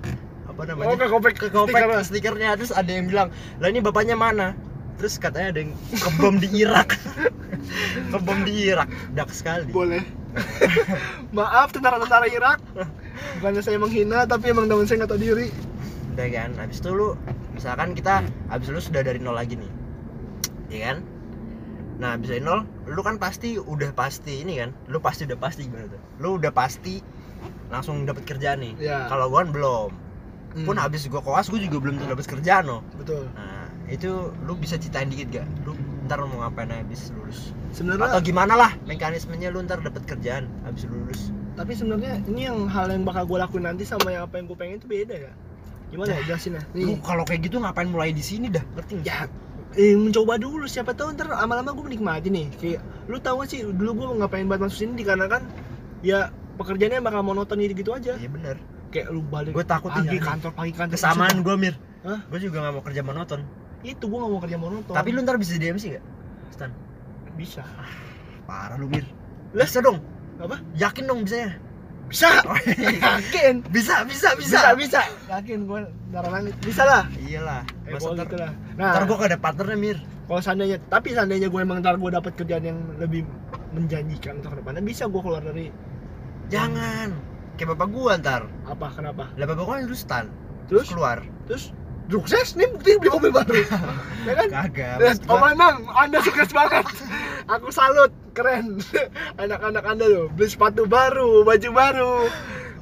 [0.47, 0.87] Apa namanya?
[0.93, 2.05] Oh ke kopek ke kopet stikernya.
[2.05, 2.49] stikernya.
[2.61, 4.53] Terus ada yang bilang lah ini bapaknya mana?
[5.01, 6.95] Terus katanya ada yang kebom di Irak.
[8.13, 8.89] Kebom di Irak.
[9.17, 9.73] Dak sekali.
[9.73, 10.05] Boleh.
[11.37, 12.61] Maaf tentara-tentara Irak.
[13.41, 15.49] Bukannya saya menghina tapi emang temen saya nggak tahu diri.
[16.13, 17.17] Udah kan habis itu lu
[17.57, 18.21] misalkan kita
[18.53, 19.73] habis lu sudah dari nol lagi nih.
[20.69, 20.97] Ya kan
[22.01, 25.87] nah dari nol lu kan pasti udah pasti ini kan lu pasti udah pasti gimana
[25.93, 26.01] tuh?
[26.19, 27.03] Lu udah pasti
[27.73, 28.73] langsung dapat kerjaan nih.
[28.79, 29.09] Iya.
[29.09, 29.91] kalau gua kan belum.
[30.53, 32.81] Hmm, pun habis gua koas gua juga belum tuh dapat kerjaan loh.
[32.97, 33.29] Betul.
[33.33, 35.47] Nah itu lu bisa ceritain dikit gak?
[35.69, 35.77] Lu
[36.09, 37.53] ntar mau ngapain habis lulus?
[37.73, 41.33] Atau Sebenarnya gimana lah mekanismenya lu ntar dapat kerjaan habis lulus?
[41.53, 44.57] Tapi sebenarnya ini yang hal yang bakal gue lakuin nanti sama yang apa yang gue
[44.57, 45.33] pengen itu beda ya.
[45.93, 48.65] Gimana ya jelasin ya lu kalau kayak gitu ngapain mulai di sini dah?
[48.77, 49.09] Ngerti nggak?
[49.09, 49.29] Ya
[49.77, 52.47] eh, mencoba dulu siapa tahu ntar lama-lama gue menikmati nih.
[52.61, 54.93] Kayak lu tahu gak sih dulu gue ngapain banget masuk sini?
[55.01, 55.43] Dikarenakan
[56.05, 56.31] ya
[56.61, 58.13] pekerjaannya bakal monoton gitu, gitu aja.
[58.17, 58.57] Iya bener.
[58.93, 61.75] Kayak lu balik gue takut pagi nih kantor pagi kantor kesamaan gue mir.
[62.03, 62.19] Hah?
[62.29, 63.41] gue juga gak mau kerja monoton.
[63.87, 64.95] Itu gue gak mau kerja monoton.
[64.95, 66.05] Tapi lu ntar bisa jadi MC gak?
[66.53, 66.71] Stan?
[67.39, 67.65] Bisa.
[68.45, 69.07] Parah lu mir.
[69.57, 69.65] Lah?
[69.65, 70.03] bisa dong.
[70.43, 70.61] Apa?
[70.77, 71.53] Yakin dong bisa ya
[72.13, 72.29] bisa.
[73.01, 73.55] Yakin?
[73.73, 74.59] Bisa bisa bisa.
[74.61, 75.01] Bisa bisa.
[75.33, 75.81] Yakin gue
[76.13, 76.55] darah langit.
[76.61, 77.09] Bisa lah.
[77.17, 77.65] Iyalah.
[77.89, 78.93] Eh, masa pokoknya ntar, gitu lah nah.
[78.93, 79.99] ntar gue gak ada partnernya mir.
[80.29, 83.25] Kalau seandainya tapi seandainya gue emang ntar gue dapet kerjaan yang lebih
[83.73, 85.73] menjanjikan untuk ke depannya bisa gue keluar dari
[86.53, 87.33] jangan.
[87.57, 88.43] Kayak bapak gua ntar.
[88.65, 88.89] Apa?
[88.97, 89.29] Kenapa?
[89.37, 90.27] Lah bapak gua kan dulu stan
[90.69, 90.89] terus?
[90.89, 91.21] Keluar.
[91.49, 91.73] Terus
[92.13, 93.53] sukses nih bukti beli mobil baru
[94.29, 96.85] ya kan kagak Om gua, Anang, Anda sukses banget.
[97.49, 98.79] Aku salut, keren.
[99.43, 102.15] Anak-anak Anda loh, beli sepatu baru, baju baru.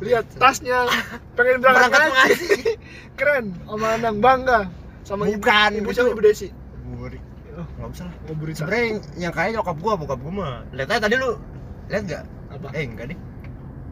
[0.00, 0.84] Lihat tasnya,
[1.32, 2.48] pengen berangkat Berangkat ngaji.
[3.18, 4.68] keren, Om Anang bangga
[5.02, 6.48] sama ibu, Bukan, ibu itu- siapa ibu Desi.
[6.90, 7.18] Buri.
[7.52, 8.56] Oh, nggak usah lah Burita.
[8.58, 11.34] sebenernya yang, yang kaya nyokap gua bokap gua mah lihat aja tadi lu
[11.86, 12.22] lihat gak?
[12.48, 12.66] Apa?
[12.72, 13.18] eh enggak deh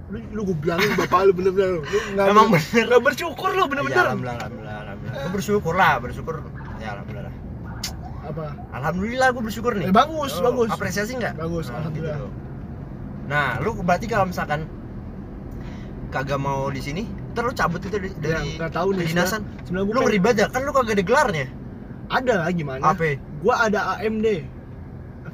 [0.08, 1.82] Lu, lu gue bilangin bapak lu bener-bener lu.
[1.82, 2.84] Lu nggak Emang bener.
[2.86, 3.98] nggak bersyukur lu ya, bener-bener.
[4.00, 5.72] alhamdulillah alhamdulillah alhamdulillah Gua bersyukur.
[5.72, 6.42] Lah bersyukur
[6.78, 7.34] ya alhamdulillah.
[8.28, 8.44] Apa?
[8.70, 9.88] Alhamdulillah gue bersyukur nih.
[9.88, 10.68] Eh bagus Oh, bagus.
[10.68, 11.34] apresiasi nggak?
[11.34, 12.18] Bagus, Nah, alhamdulillah.
[12.18, 12.28] gitu.
[13.28, 14.64] nah lu berarti kalau misalkan
[16.08, 19.84] kagak mau di sini terus cabut itu dari, Ya, dari nggak tahu nih, kedinasan sebenarnya
[19.84, 20.46] gue lu banget ya?
[20.48, 21.46] kan lu kagak ada gelarnya.
[22.08, 22.82] Ada lah gimana?
[22.82, 23.20] Apa?
[23.38, 24.26] Gua ada AMD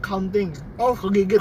[0.04, 0.92] accounting oh.
[0.92, 1.40] Kegigit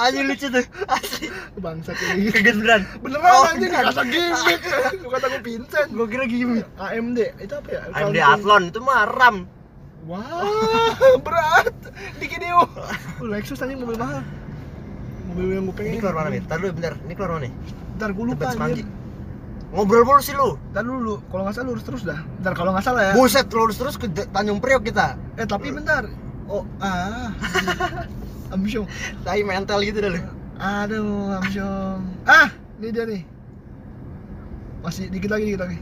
[0.00, 0.64] aja lucu tuh.
[0.90, 1.26] Asli.
[1.62, 2.32] Bangsat ini.
[2.34, 2.82] Kaget beneran?
[2.98, 3.84] Beneran Oh, anjing beneran.
[3.94, 4.60] kata gimmick
[4.98, 6.60] lu kata gue Vincent gue kira gini.
[6.74, 7.80] AMD itu apa ya?
[7.86, 8.24] AMD Accounting.
[8.34, 9.36] Athlon itu mah RAM.
[10.10, 11.76] Wah berat.
[12.18, 12.66] Dikit deh oh
[13.22, 14.26] Lexus anjing mobil mahal.
[15.30, 15.90] Mobil yang gue pengen.
[15.94, 16.40] Ini keluar mana nih?
[16.42, 17.54] Ntar dulu bentar, ini keluar mana nih?
[18.00, 18.48] ntar gue lupa
[19.70, 20.58] Ngobrol mulu sih lu.
[20.74, 22.18] Ntar dulu kalau nggak salah lurus terus dah.
[22.42, 23.12] Ntar kalau nggak salah ya.
[23.14, 25.14] Buset, lurus terus ke Tanjung Priok kita.
[25.38, 26.10] Eh tapi bentar
[26.50, 27.30] oh ah.
[28.54, 28.86] Amsyong
[29.22, 30.20] Tai mental gitu dah lu.
[30.58, 32.50] Aduh amsyong ah
[32.82, 33.22] ini dia nih.
[34.82, 35.78] Masih dikit lagi dikit lagi.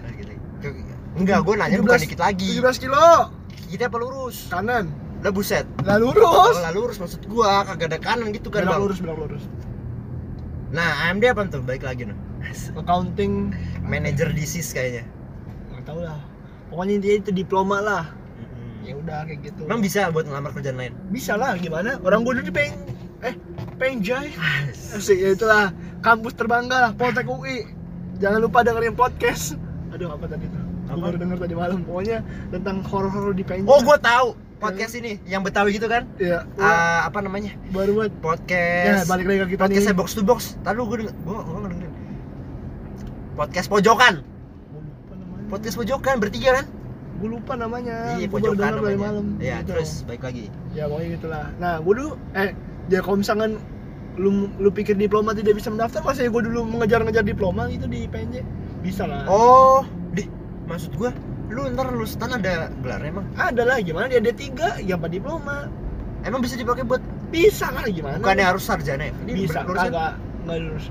[1.19, 2.51] Enggak, gue nanya bukan 17 dikit lagi.
[2.63, 3.33] 17 kilo.
[3.69, 4.47] Kita apa lurus?
[4.53, 4.93] kanan.
[5.25, 5.67] Lah buset.
[5.83, 6.23] Lah lurus.
[6.23, 6.97] Kalau lah lurus.
[7.03, 8.83] Maksud gua kagak ada kanan gitu kan belok bang.
[8.87, 9.45] lurus belok lurus.
[10.71, 11.63] Nah AMD apa tuh?
[11.65, 12.19] Baik lagi noh
[12.81, 13.51] accounting.
[13.83, 15.09] Manager disease kayaknya.
[15.75, 16.21] Nggak tahu lah.
[16.69, 18.05] Pokoknya intinya itu diploma lah
[18.81, 19.63] ya udah kayak gitu.
[19.65, 20.93] Emang bisa buat ngelamar kerjaan lain?
[21.09, 21.97] bisa lah gimana?
[22.01, 22.75] Orang gue dulu di peng
[23.19, 23.35] eh
[23.75, 24.31] penjai
[24.95, 27.67] asik ya itulah kampus terbangga lah Poltek UI
[28.17, 29.59] jangan lupa dengerin podcast.
[29.91, 31.03] Aduh apa tadi tuh gue Apa?
[31.05, 31.79] baru denger tadi malam.
[31.83, 36.07] Pokoknya tentang horor-horor di penjai Oh gua tahu podcast ini yang Betawi gitu kan?
[36.17, 37.53] ya Ah, apa namanya?
[37.71, 38.11] baru buat.
[38.11, 39.95] Ya Podcast balik lagi ke kita Podcast nih.
[39.95, 40.41] Box to box.
[40.63, 41.93] Tadi gue denger, gua nggak dengerin
[43.35, 44.15] Podcast pojokan.
[44.69, 44.83] Gue
[45.49, 46.67] Podcast pojokan bertiga kan?
[47.19, 49.69] Gue lupa namanya Iya pojokan namanya malam Iya Gitu.
[49.75, 52.51] terus baik lagi ya pokoknya gitulah nah gue dulu eh
[52.87, 53.59] ya kalau misalkan
[54.15, 58.07] lu lu pikir diploma tidak bisa mendaftar masa ya gue dulu mengejar-ngejar diploma gitu di
[58.07, 58.43] PNJ
[58.79, 60.27] bisa lah Oh, deh
[60.67, 61.11] maksud gua
[61.49, 63.25] lu ntar lulus stan ada gelar emang?
[63.35, 65.67] ada lah gimana dia D3 ya apa diploma
[66.21, 66.99] Emang bisa dipakai buat
[67.31, 69.15] bisa lah gimana bukannya harus sarjana ya?
[69.23, 70.87] Ini bisa kagak nggak lurus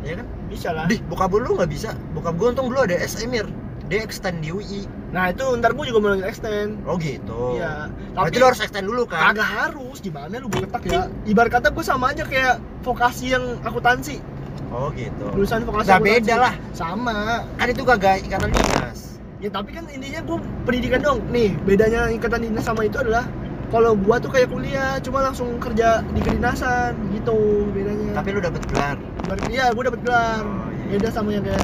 [0.00, 0.26] ya kan?
[0.48, 1.92] bisa lah Dih, bokap lu nggak bisa.
[2.12, 3.44] Bokap gua untung dulu ada SMIR.
[3.86, 4.88] Dia extend di UI.
[5.12, 7.54] Nah itu ntar gue juga mau extend Oh gitu.
[7.54, 9.30] iya Berarti tapi lu harus extend dulu kan?
[9.30, 14.24] kagak harus gimana lu getak ya ibarat kata gue sama aja kayak vokasi yang akuntansi
[14.68, 15.28] Oh gitu.
[15.30, 16.16] lulusan vokasi Nggak akuntansi.
[16.18, 16.54] beda lah.
[16.72, 17.16] sama
[17.54, 19.20] Kan itu kagak ikatan dinas.
[19.36, 23.28] ya tapi kan intinya gue pendidikan dong nih bedanya ikatan dinas sama itu adalah
[23.68, 27.36] kalau gua tuh kayak kuliah cuma langsung kerja di kedinasan gitu
[27.68, 28.96] bedanya Tapi lu dapet gelar.
[29.22, 30.88] Ber- iya gue dapet gelar Oh, iya.
[30.94, 31.60] beda sama yang kayak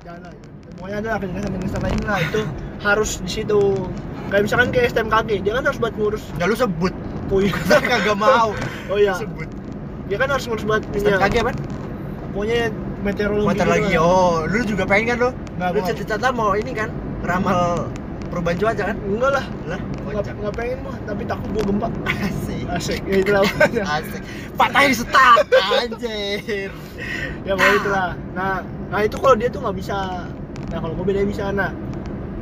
[0.00, 0.48] dana gitu.
[0.76, 2.40] pokoknya ada lah kedinasan kedinasan lain lah itu
[2.86, 3.60] harus di situ
[4.30, 6.94] kayak misalkan kayak STMKG dia kan harus buat ngurus Nggak lu sebut.
[7.26, 7.54] oh iya
[7.90, 8.50] kagak mau.
[8.86, 9.48] oh iya Sebut.
[10.06, 11.52] dia kan harus ngurus buat ya, STMKG apa?
[12.30, 12.60] pokoknya
[13.00, 13.92] meteorologi Motor gitu lagi.
[13.96, 15.30] Oh, lu juga pengen kan lu?
[15.56, 16.90] Nggak, Lu cita-cita mau ini kan?
[17.22, 17.86] Ramal
[18.26, 18.96] perubahan cuaca kan?
[18.98, 19.80] enggak lah Lah,
[20.10, 21.88] nggak pengen mah tapi takut gua gempa
[22.20, 22.64] Asik.
[22.68, 23.42] asik ya itulah.
[23.96, 24.20] Asik.
[24.58, 25.38] Patahin setak
[25.80, 26.70] anjir.
[27.46, 28.60] ya pokoknya itulah nah
[28.90, 30.26] nah itu kalau dia tuh nggak bisa
[30.66, 31.70] nah kalau gue beda bisa nah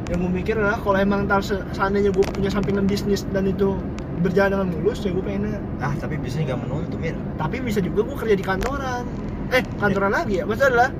[0.04, 3.72] yang gue mikir adalah kalau emang ntar se- seandainya gue punya sampingan bisnis dan itu
[4.20, 7.16] berjalan dengan mulus ya gue pengennya Ah, tapi bisnisnya nggak menuntu, Mir.
[7.34, 9.04] tapi bisa juga gue kerja di kantoran
[9.50, 10.90] eh kantoran lagi ya maksudnya adalah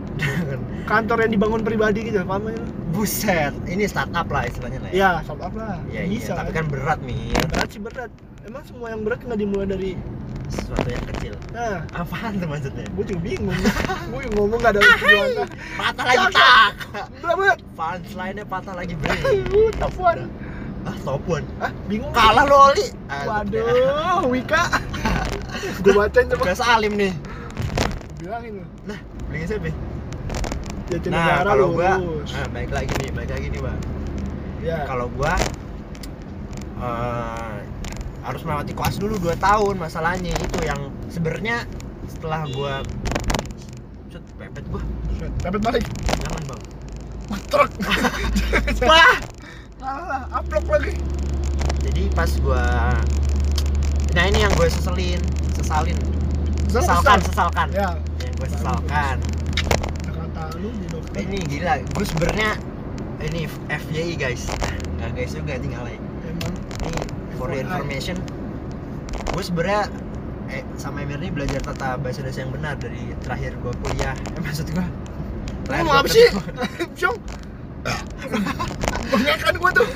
[0.85, 2.65] kantor yang dibangun pribadi gitu paham gak lu?
[2.95, 4.95] Buset, ini startup lah istilahnya lah ya.
[4.95, 7.35] ya startup lah Iya, iya, bisa tapi kan berat, Mir.
[7.49, 8.11] berat sih berat
[8.45, 9.91] emang semua yang berat nggak dimulai dari
[10.47, 11.35] Sesuatu yang kecil.
[11.51, 12.85] nah Apaan tuh maksudnya?
[12.87, 13.57] gue juga bingung
[14.05, 15.29] gue yang ngomong gak ada tujuan
[15.75, 16.71] Patah lagi tak.
[17.19, 19.15] berat berat Punchline-nya patah lagi, Bre.
[19.51, 20.19] uh, tapuan
[20.85, 21.49] Ah, top one.
[21.59, 22.93] ah bingung Kalah lo, Oli.
[23.09, 24.69] Ah, Waduh, Wika.
[25.83, 26.45] gue bacain coba.
[26.45, 27.13] Gak salim nih.
[28.21, 28.61] Bilangin.
[28.85, 29.73] Nah, beli siapa?
[30.85, 32.29] Jajan Nah, kalau gua, lurus.
[32.31, 33.81] nah, baik lagi nih, baik lagi nih, Bang.
[34.61, 34.85] ya.
[34.85, 35.33] Kalau gua
[36.77, 37.57] eh,
[38.25, 40.33] harus melewati koas dulu 2 tahun masalahnya.
[40.41, 41.69] Itu yang sebenarnya
[42.09, 42.81] setelah gua
[44.09, 44.81] Set, pepet gua.
[45.19, 45.85] Set, Dapat balik.
[46.19, 46.63] jangan bang.
[47.49, 47.71] Truk.
[48.91, 49.17] wah.
[49.85, 50.97] Alah, upload lagi.
[51.85, 52.97] jadi pas gua
[54.15, 55.19] nah ini yang gue seselin
[55.53, 55.99] sesalin.
[56.71, 57.19] Sesalkan.
[57.21, 59.17] Sesalkan Ya, yang gue sesalkan.
[60.07, 61.19] Kata lu di dokter.
[61.21, 62.51] ini gila gue sebenarnya
[63.21, 64.47] ini FYI guys.
[64.97, 66.04] Nggak guys juga tinggal ini
[67.35, 67.71] for your FYI.
[67.73, 68.17] information
[69.27, 69.83] gue sebenarnya
[70.49, 74.41] eh, sama Emir ini belajar tata bahasa Indonesia yang benar dari terakhir gue kuliah eh,
[74.41, 74.87] maksud gue
[75.65, 76.29] Lu mau apa sih?
[77.01, 77.17] Jong.
[79.09, 79.89] Banyak kan gua tuh.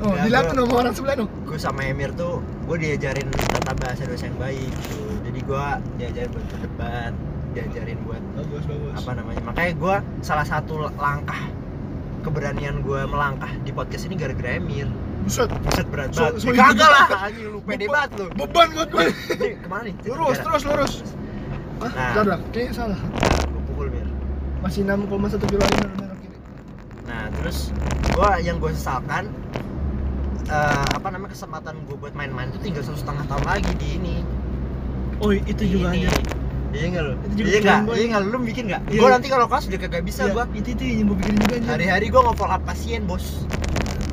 [0.00, 1.28] Oh, Ya, tuh sama orang sebelah tuh.
[1.44, 5.64] gue sama Emir tuh gue diajarin tata bahasa Indonesia yang baik gitu jadi gue
[5.96, 7.12] diajarin buat berdebat
[7.52, 8.92] diajarin buat Bagus, bagus.
[9.00, 11.40] apa namanya makanya gue salah satu langkah
[12.20, 14.88] keberanian gue melangkah di podcast ini gara-gara Emir
[15.24, 16.34] buset Buset berat So- banget.
[16.38, 18.26] so- Ya, Kagak lah, anjing lu pede Beban- banget lu.
[18.34, 19.04] beban buat gue
[19.56, 19.94] ke mana nih?
[20.04, 20.92] lurus terus lurus
[21.76, 21.90] Hah?
[21.90, 22.12] Nah.
[22.12, 22.38] Bentar, dah.
[22.50, 22.98] kayaknya salah
[23.44, 24.06] Gua pukul mir.
[24.60, 25.04] masih 6,1
[25.42, 26.36] kilo lagi benar benar kiri
[27.04, 27.58] Nah, terus
[28.10, 29.24] gua yang gue sesalkan
[30.46, 34.16] eh, apa namanya kesempatan gue buat main-main itu tinggal satu setengah tahun lagi di ini.
[35.18, 36.04] oh itu Di juga ini.
[36.04, 36.20] aja
[36.70, 37.12] Iya enggak lu?
[37.14, 37.94] Itu juga Iya Boy.
[37.94, 38.82] Iya enggak lu bikin enggak?
[38.84, 38.98] Iya.
[38.98, 40.44] Gua nanti kalau kelas udah kagak bisa Iya, gua.
[40.52, 43.26] itu itu yang gue pikirin juga anjir Hari-hari gua nge-follow up pasien, Bos.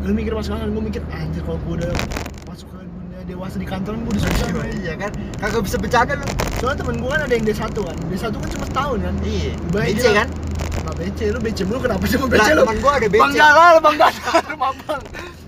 [0.02, 1.92] Gue mikir pas sekarang gue mikir anjir kalau gue udah
[2.46, 4.64] masuk ke dunia dewasa di kantor gue susah Bro.
[4.66, 5.12] Iya kan?
[5.38, 6.26] Kagak bisa bercanda lu.
[6.58, 9.52] soalnya temen gue kan ada yang D1 kan D1 kan cuma setahun kan Iya.
[9.70, 10.28] Baik, BC kan?
[10.72, 11.20] Kenapa BC?
[11.28, 12.62] Lu BC mulu kenapa Lah, BC lu?
[12.62, 13.22] teman gua ada BC.
[13.24, 15.02] Bang Jalal, Bang Dadar, Mabang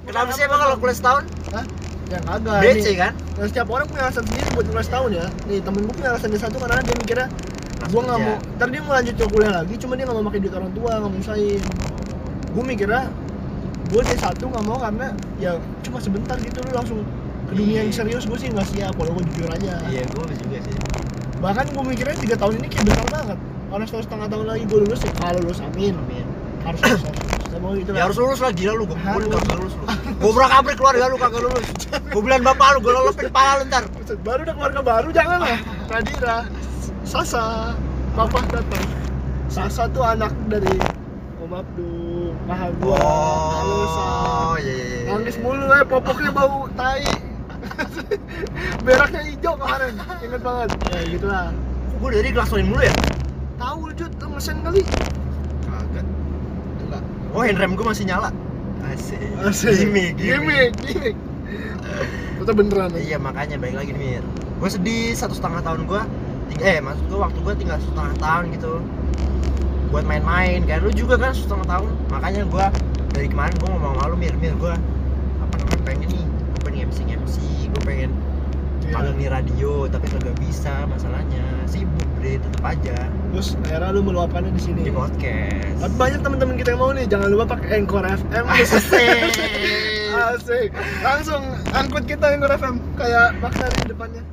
[0.03, 1.23] Kenapa sih emang kalau kuliah setahun?
[1.49, 1.65] Hah?
[2.05, 2.95] Ya kagak BC nih.
[2.99, 3.11] kan?
[3.33, 6.29] Nah, setiap orang punya alasan sendiri buat kuliah setahun ya Nih temen gue punya alasan
[6.29, 7.27] D1 karena dia mikirnya
[7.83, 10.39] Gue gak mau, ntar dia mau lanjut ke kuliah lagi Cuma dia gak mau pakai
[10.39, 11.61] duit orang tua, gak mau usahain
[12.49, 13.01] Gue mikirnya
[13.93, 16.99] Gue D1 gak mau karena ya cuma sebentar gitu lu langsung
[17.45, 17.97] ke dunia yang Iya.
[17.99, 20.75] serius gue sih gak siap Walau gue jujur aja Iya, gua juga sih.
[21.37, 23.37] Bahkan gue mikirnya 3 tahun ini kayak bentar banget
[23.69, 26.25] Karena setahun setengah tahun lagi gue lulus ya Kalau lulus amin Amin.
[26.63, 27.01] Harus lulus,
[27.53, 29.29] mau gitu Ya harus lulus lah gila lu, pun Harus.
[29.29, 29.85] kagak lulus lu.
[30.17, 31.65] Gobrak abrik keluarga lu kagak lulus.
[32.09, 33.83] Gua bilang bapak lu, gua lolopin kepala lu ntar.
[34.19, 36.37] Baru udah keluarga baru jangan lah Nadira
[37.03, 37.75] Sasa
[38.13, 38.85] Papa datang
[39.47, 40.71] Sasa tuh anak dari
[41.43, 41.91] Om Abdu
[42.47, 42.95] Mahal gua
[43.59, 44.03] Halo Sa
[44.47, 45.11] Oh, iya iya iya.
[45.11, 47.03] Nangis mulu ya popoknya bau tai
[48.87, 49.91] Beraknya hijau kemarin
[50.23, 52.95] Ingat banget Ya gitu lah Kok gua dari gelaksonin mulu ya?
[53.59, 54.87] Tahu lu Jut, ngesen kali
[55.67, 56.05] Kagak.
[56.79, 57.03] Enggak
[57.35, 58.31] Oh, handrem gua masih nyala.
[58.87, 59.19] Asik.
[59.43, 61.15] Asik Gimik, Gimik, gimik
[62.39, 64.23] Itu beneran aja Iya makanya baik lagi nih Mir.
[64.63, 66.01] Gue sedih satu setengah tahun gue.
[66.63, 68.79] Eh maksud gue waktu gue tinggal setengah tahun gitu.
[69.93, 70.65] Buat main-main.
[70.65, 71.91] Kayak lu juga kan setengah tahun.
[72.09, 72.65] Makanya gue
[73.13, 74.73] dari kemarin gue ngomong sama lu Mir, Mir gue
[75.37, 77.35] apa namanya pengen nih gue pengen MC MC
[77.69, 78.11] gue pengen
[78.89, 84.53] magang di radio tapi kagak bisa masalahnya sibuk bre tetep aja Terus akhirnya lu meluapkannya
[84.53, 88.05] di sini di podcast Tapi banyak teman-teman kita yang mau nih, jangan lupa pakai Anchor
[88.05, 88.45] FM.
[88.53, 89.19] Asik.
[90.13, 90.69] Asik.
[91.01, 91.41] Langsung
[91.73, 94.23] angkut kita Anchor FM kayak makna di depannya.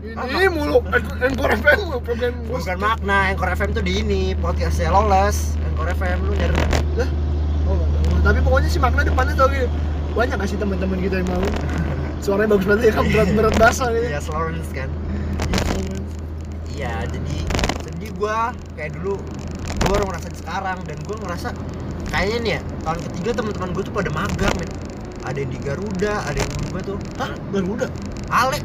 [0.00, 0.80] Ini mulu
[1.20, 2.56] Anchor FM program gua.
[2.56, 6.56] bukan makna Anchor FM tuh di ini podcastnya Lawless Anchor FM lu nyari
[7.68, 8.16] Oh, nggak tahu.
[8.24, 9.68] Tapi pokoknya sih makna depannya tuh gitu.
[10.10, 11.44] Banyak gak sih teman-teman kita yang mau?
[12.18, 14.06] Suaranya bagus banget ya, kan berat-berat basah gitu.
[14.08, 14.88] ya Lawless kan
[16.72, 17.36] Iya, jadi
[17.84, 19.20] sedih gua kayak dulu
[19.78, 21.48] gua baru ngerasain sekarang dan gua ngerasa
[22.08, 24.70] kayaknya nih ya tahun ketiga teman-teman gua tuh pada magang men.
[25.20, 27.30] Ada yang di Garuda, ada yang temen gua tuh Hah?
[27.52, 27.86] Garuda?
[28.32, 28.64] Alek.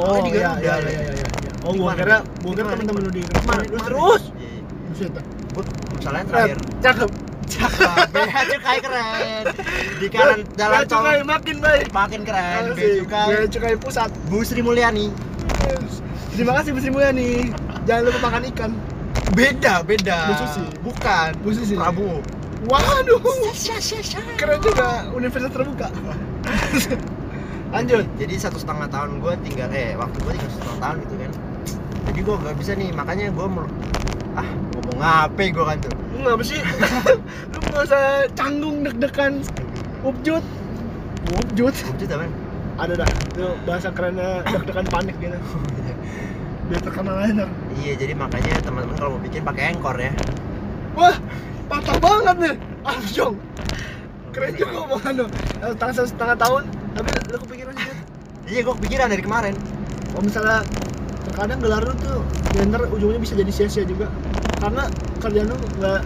[0.00, 0.76] Oh, di iya, Garuda, iya, ya.
[0.80, 1.26] iya, iya, iya.
[1.60, 3.84] Oh, Di gua kira, gua kira teman-teman lu di Mana, Terus mana?
[3.84, 4.22] terus.
[4.32, 4.62] Iya, iya.
[4.88, 5.12] Buset.
[5.52, 5.62] Gua
[6.00, 7.10] misalnya terakhir cakep.
[7.50, 9.42] cakep, bea cukai keren.
[9.98, 11.86] Di kanan jalan Bea tol cukai makin baik.
[11.92, 13.26] makin keren, bea cukai.
[13.28, 14.10] Bea cukai pusat.
[14.30, 15.10] Bu Sri Mulyani.
[16.32, 17.52] Terima kasih Bu Sri Mulyani.
[17.84, 18.70] Jangan lupa makan ikan.
[19.36, 20.18] Beda, beda.
[20.30, 20.64] Bu Susi.
[20.80, 21.30] Bukan.
[21.44, 21.74] Bu Susi.
[21.76, 22.22] Prabowo.
[22.70, 23.20] Waduh,
[24.36, 25.88] keren juga universitas terbuka.
[27.70, 28.02] Lanjut.
[28.02, 31.30] Jadi, jadi satu setengah tahun gue tinggal eh waktu gue tinggal setengah tahun gitu kan.
[32.10, 33.66] Jadi gue nggak bisa nih makanya gue mau
[34.34, 35.92] ah ngomong apa gue kan tuh.
[36.14, 36.60] Lu ngapa sih?
[37.54, 39.42] Lu nggak usah canggung deg-degan.
[40.02, 40.42] Upjut.
[41.38, 41.74] Upjut.
[41.94, 42.26] Itu apa?
[42.80, 43.08] Ada dah.
[43.30, 45.38] Itu bahasa kerennya deg-degan panik gitu.
[46.70, 47.46] Biar terkenal aja.
[47.78, 50.10] Iya jadi makanya teman-teman kalau mau bikin pakai engkor ya.
[50.98, 51.14] Wah,
[51.70, 52.54] patah banget nih.
[52.82, 53.34] Armstrong.
[54.30, 55.14] Keren juga omongan.
[55.26, 56.62] Eh, Setengah setengah tahun,
[57.00, 57.96] tapi lu kepikiran sih.
[58.50, 59.54] Iya gue kepikiran dari kemarin.
[60.10, 60.58] kalau misalnya
[61.22, 62.18] terkadang gelar lu tuh
[62.58, 64.10] ya ntar ujungnya bisa jadi sia-sia juga
[64.58, 64.90] karena
[65.22, 66.00] kerjaan lu nggak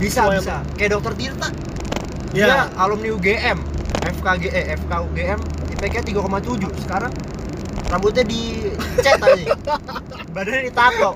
[0.00, 0.64] Bisa bisa.
[0.80, 1.48] Kayak dokter Tirta.
[2.32, 2.46] Ya.
[2.48, 3.58] Dia alumni UGM,
[4.00, 5.40] FKG eh FK UGM
[5.76, 6.72] IPK 3,7.
[6.80, 7.12] Sekarang
[7.92, 8.24] rambutnya
[8.96, 9.54] dicat aja.
[10.34, 11.10] Badannya ditato.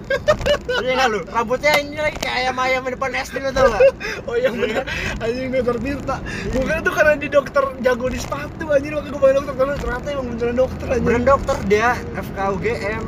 [0.83, 1.21] Iya nggak lu?
[1.29, 3.83] Rambutnya ini lagi kayak ayam-ayam di depan SD lu tau nggak?
[4.29, 4.85] oh iya bener
[5.21, 6.17] anjing dokter Tirta
[6.57, 10.07] bukan tuh karena di dokter jago di sepatu anjing makanya gue panggil dokter karena ternyata
[10.11, 13.05] emang beneran dokter anjing Beneran dokter dia FK UGM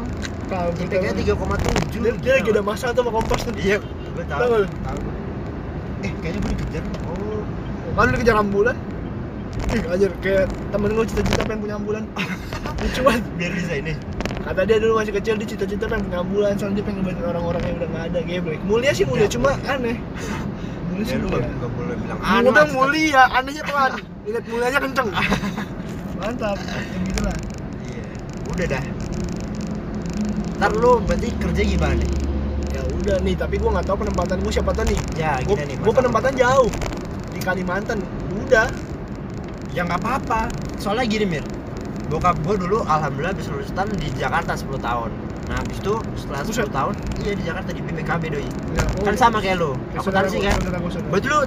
[0.47, 2.07] tahu IPK 3,7.
[2.07, 4.69] dia, dia lagi ada masalah tuh sama kompas tuh Iya, gue lu?
[4.71, 4.99] Tahu.
[6.07, 6.85] Eh, kayaknya gue dikejar.
[7.11, 7.43] Oh,
[7.99, 8.77] kan lu dikejar ambulan
[9.75, 12.05] Ih, anjir kayak temen gue cita-cita pengen punya ambulan
[12.85, 13.95] lucu banget biar bisa ini.
[14.47, 17.62] Kata dia dulu masih kecil dia cita-cita pengen punya ambulan soalnya dia pengen ngebantu orang-orang
[17.62, 19.30] yang udah gak ada geblek mulia sih mulia Ya.
[19.34, 19.97] cuma aneh
[20.86, 22.51] mulia Ya sih lu mulia nggak boleh bilang aneh.
[22.55, 23.92] lah, mulia, anehnya pelan.
[24.24, 25.09] Ingat mulianya kenceng.
[26.16, 27.36] Mantap, kayak gitu lah.
[27.84, 28.05] Iya.
[28.49, 28.82] Udah dah.
[30.57, 32.11] Ntar lu berarti kerja gimana nih?
[32.72, 34.99] Ya udah nih, tapi gua nggak tahu penempatan gua siapa tahu nih.
[35.14, 35.76] Ya, Gua, gini nih.
[35.84, 36.70] gua penempatan jauh
[37.30, 37.99] di Kalimantan.
[38.40, 38.66] Udah,
[39.70, 40.40] ya nggak apa-apa
[40.80, 41.44] soalnya gini mir
[42.07, 45.11] bokap gue dulu alhamdulillah bisa lulusan di Jakarta 10 tahun
[45.46, 46.68] nah habis itu setelah 10 Buset.
[46.70, 48.46] tahun iya di Jakarta di BPKB doi
[48.76, 51.40] Ya, oh, kan sama kayak lo kayak akuntansi saudara kan gua, gua, berarti lu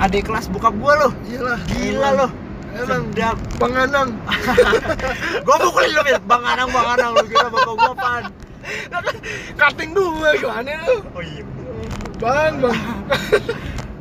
[0.00, 1.58] adik kelas bokap gue loh Iyalah.
[1.66, 2.30] gila loh
[2.70, 4.14] Emang sedap Bang Anang.
[5.46, 8.24] gue pukulin lo mir bang anang bang anang lu kira bapak gue apaan
[9.58, 10.96] Cutting dua gimana lu?
[11.02, 11.42] oh iya.
[12.22, 12.78] Bang, bang.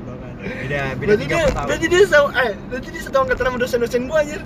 [0.06, 3.58] bang anang beda beda Berarti dia, tahun berarti dia sama, eh, berarti dia angkatan sama
[3.58, 4.42] dosen-dosen gua anjir.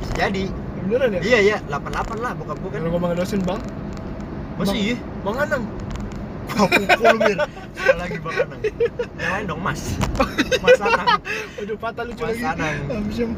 [0.00, 0.44] Bisa jadi
[0.86, 1.20] Beneran ya?
[1.24, 3.60] iya iya 88 lah bokap gue kan Kalau ngomongin dosen bang,
[4.60, 5.64] masih iya Bang Anang.
[6.46, 7.38] Gua pukul mir
[7.76, 8.60] sekali lagi bang anang
[9.18, 9.82] yang lain dong mas
[10.62, 11.20] mas anang
[11.58, 12.46] Waduh patah lucu Mas lagi.
[12.46, 12.78] Anang.
[13.02, 13.30] Amsyam.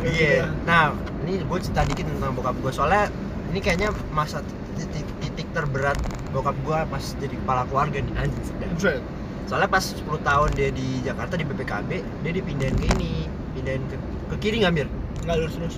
[0.00, 0.48] Iya.
[0.64, 0.96] Nah,
[1.26, 3.12] ini gue cerita dikit tentang bokap gue soalnya
[3.52, 4.40] ini kayaknya masa
[4.78, 5.98] titik, titik terberat
[6.32, 9.00] bokap gue pas jadi kepala keluarga nih anjing sedap.
[9.50, 11.90] Soalnya pas 10 tahun dia di Jakarta di BPKB,
[12.22, 13.26] dia dipindahin ke ini,
[13.58, 13.96] pindahin ke,
[14.30, 14.88] ke kiri nggak Mir?
[15.22, 15.76] Enggak lurus terus.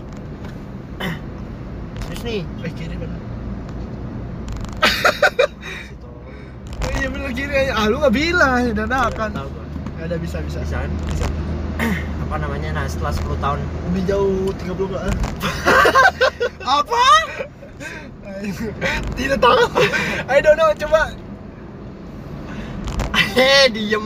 [2.13, 3.21] Terus nih, Eh kiri bener.
[7.03, 7.73] Iya bener kiri aja.
[7.73, 9.31] Ah lu nggak bilang ya dadakan.
[9.97, 10.61] Ya ada bisa bisa.
[10.61, 10.93] Bisa kan?
[11.09, 11.25] Bisa.
[12.29, 12.69] Apa namanya?
[12.77, 13.59] Nah, setelah 10 tahun
[13.91, 15.15] Lebih jauh 30 ke ah.
[16.79, 17.05] apa?
[19.17, 19.63] Tidak tahu.
[20.29, 21.17] I don't know coba.
[23.41, 24.05] Eh, diem.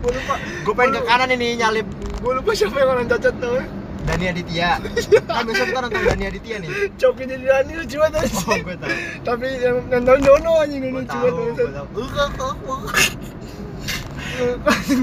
[0.00, 0.34] Gua lupa.
[0.64, 1.86] Gue pengen ke kanan ini nyalip
[2.24, 3.60] Gua lupa siapa yang orang cacat tuh.
[4.08, 4.70] Dani Aditya.
[5.28, 6.70] Kan besok ntar nonton Dani Aditya nih.
[6.96, 8.90] Coknya jadi Dani lucu banget Oh, gue tahu.
[9.22, 11.44] Tapi yang nonton Dono anjing Gue lucu banget.
[11.92, 12.32] gue anjing.
[12.34, 12.52] tahu.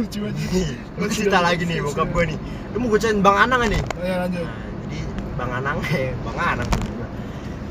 [0.01, 0.75] lucu banget.
[0.97, 2.37] Gue cerita lagi nih bokap gue nih.
[2.73, 3.81] Lu mau gue ceritain Bang Anang nih.
[3.93, 4.41] Oh, ya lanjut.
[4.41, 4.53] Nah,
[4.89, 4.99] jadi
[5.37, 6.69] Bang Anang eh Bang Anang.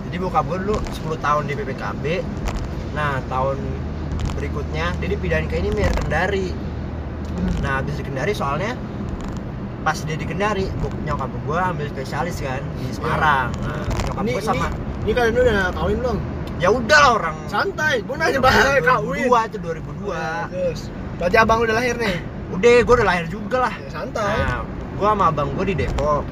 [0.07, 2.05] Jadi bokap gue dulu 10 tahun di BPKB.
[2.95, 3.59] Nah, tahun
[4.35, 6.55] berikutnya dia dipindahin ke ini Mir Kendari.
[7.61, 8.78] Nah, habis di Kendari soalnya
[9.85, 10.64] pas dia di Kendari,
[11.05, 13.53] nyokap gue ambil spesialis kan di Semarang.
[13.61, 14.66] Nah, nyokap Ini, gue ini, sama
[15.05, 16.18] ini kalian udah kawin belum?
[16.62, 19.28] ya udah lah orang Santai, gua nanya bahaya kawin.
[19.28, 20.55] 2002 itu 2002.
[20.55, 20.80] Terus,
[21.20, 22.16] berarti abang udah lahir nih?
[22.55, 23.74] Udah, gue udah lahir juga lah.
[23.76, 24.35] Ya santai.
[24.41, 24.62] Nah,
[24.97, 26.24] gua sama abang gua di Depok.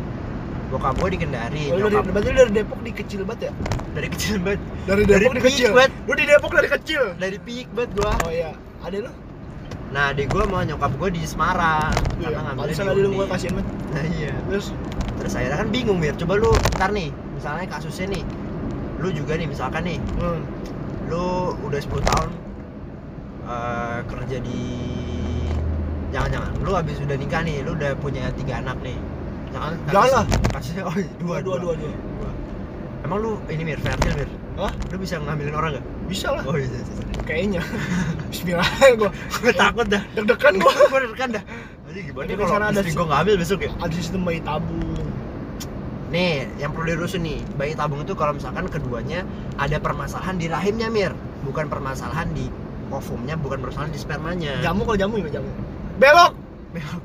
[0.72, 1.68] Bokap gua di Kendari.
[1.68, 3.52] Oh, dari, Nyokap berarti lu dari Depok di kecil banget ya?
[3.92, 4.60] dari kecil banget.
[4.88, 5.70] Dari Dari Depok di peak kecil.
[6.08, 7.02] Lu di Depok dari kecil.
[7.20, 8.12] Dari pik banget gua.
[8.24, 8.50] Oh iya,
[8.80, 9.12] ada lu?
[9.92, 11.92] Nah, adik gua sama nyokap gua di Semarang.
[12.16, 12.28] Iya.
[12.32, 13.16] Karena Pantesan di ada lu Uni.
[13.20, 13.68] gua kasihan banget.
[13.92, 14.32] Nah, iya.
[14.48, 14.66] Terus,
[15.20, 16.16] Terus akhirnya kan bingung, Mir.
[16.16, 18.24] Coba lu ntar nih, misalnya kasusnya nih.
[18.98, 20.40] Lu juga nih misalkan nih, hmm.
[21.12, 22.28] lu udah 10 tahun
[23.46, 24.60] eh, kerja di
[26.12, 28.96] jangan-jangan lu habis udah nikah nih lu udah punya tiga anak nih
[29.52, 30.24] jangan Jangan lah.
[30.52, 31.92] kasusnya oh dua dua, dua, dua.
[31.92, 32.30] Dua.
[33.08, 34.72] emang lu ini mir fertil mir Hah?
[34.88, 36.44] lu bisa ngambilin orang gak Bisa lah.
[36.44, 37.62] oh iya iya iya Kayaknya.
[38.28, 39.10] Bismillah gua.
[39.40, 40.72] gue takut dah Deg-degan gua.
[40.92, 41.44] gue dekan dah
[41.82, 44.40] jadi gimana Ini kalau sana ada istri si- gue ngambil besok ya Ada sistem bayi
[44.40, 45.06] tabung.
[46.08, 49.24] nih yang perlu dirusun nih bayi tabung itu kalau misalkan keduanya
[49.56, 52.52] ada permasalahan di rahimnya mir bukan permasalahan di
[52.88, 55.48] ovumnya bukan permasalahan di spermanya Jamu kalau jamu gimana jamu?
[55.96, 56.32] Belok.
[56.70, 57.00] belok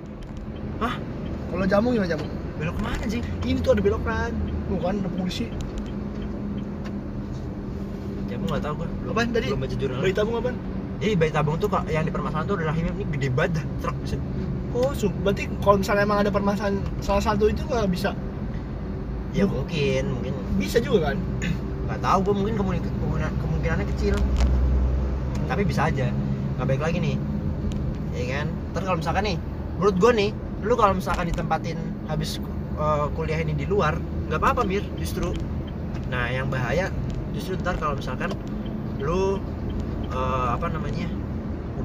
[1.48, 2.26] Kalau jamu gimana jamu?
[2.58, 4.32] belok ke mana sih Ini tuh ada belokan.
[4.68, 5.48] Bukan ada polisi.
[8.48, 9.48] Nggak tahu gue belum, Apaan tadi?
[9.48, 10.00] belum baca jurnal.
[10.00, 10.56] Bayi tabung apaan?
[10.98, 13.98] jadi bayi tabung tuh yang di permasalahan tuh udah rahimnya ini gede banget dah truk
[14.02, 14.18] bisa
[14.74, 18.12] Oh, su- berarti kalau misalnya emang ada permasalahan salah satu itu nggak bisa?
[19.32, 20.34] Ya Lu- mungkin mungkin.
[20.58, 21.18] Bisa juga kan?
[21.88, 24.16] nggak tahu gue mungkin kemungkinan, kemungkinan kemungkinannya kecil.
[25.46, 26.12] Tapi bisa aja.
[26.58, 27.16] Nggak baik lagi nih.
[28.12, 28.46] Ya kan?
[28.72, 29.38] Ntar kalau misalkan nih
[29.78, 30.30] menurut gue nih
[30.66, 32.42] lu kalau misalkan ditempatin habis
[32.76, 33.96] uh, kuliah ini di luar
[34.28, 34.84] nggak apa-apa mir.
[34.98, 35.32] Justru.
[36.10, 36.92] Nah yang bahaya
[37.38, 38.34] justru ntar kalau misalkan
[38.98, 39.38] lu
[40.10, 41.06] uh, apa namanya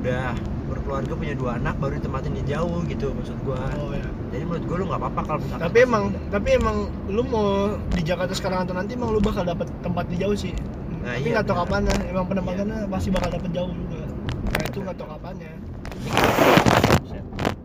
[0.00, 0.32] udah
[0.72, 4.08] berkeluarga punya dua anak baru ditempatin di jauh gitu maksud gua Oh ya.
[4.32, 6.76] jadi menurut gua lu nggak apa-apa kalau misalkan Tapi emang tapi emang
[7.12, 10.56] lu mau di Jakarta sekarang atau nanti emang lu bakal dapat tempat di jauh sih.
[11.04, 11.68] Nah, tapi iya, nggak tahu benar.
[11.68, 14.00] kapan Emang penempatannya pasti bakal dapat jauh juga.
[14.48, 15.52] Nah itu nggak tahu kapannya.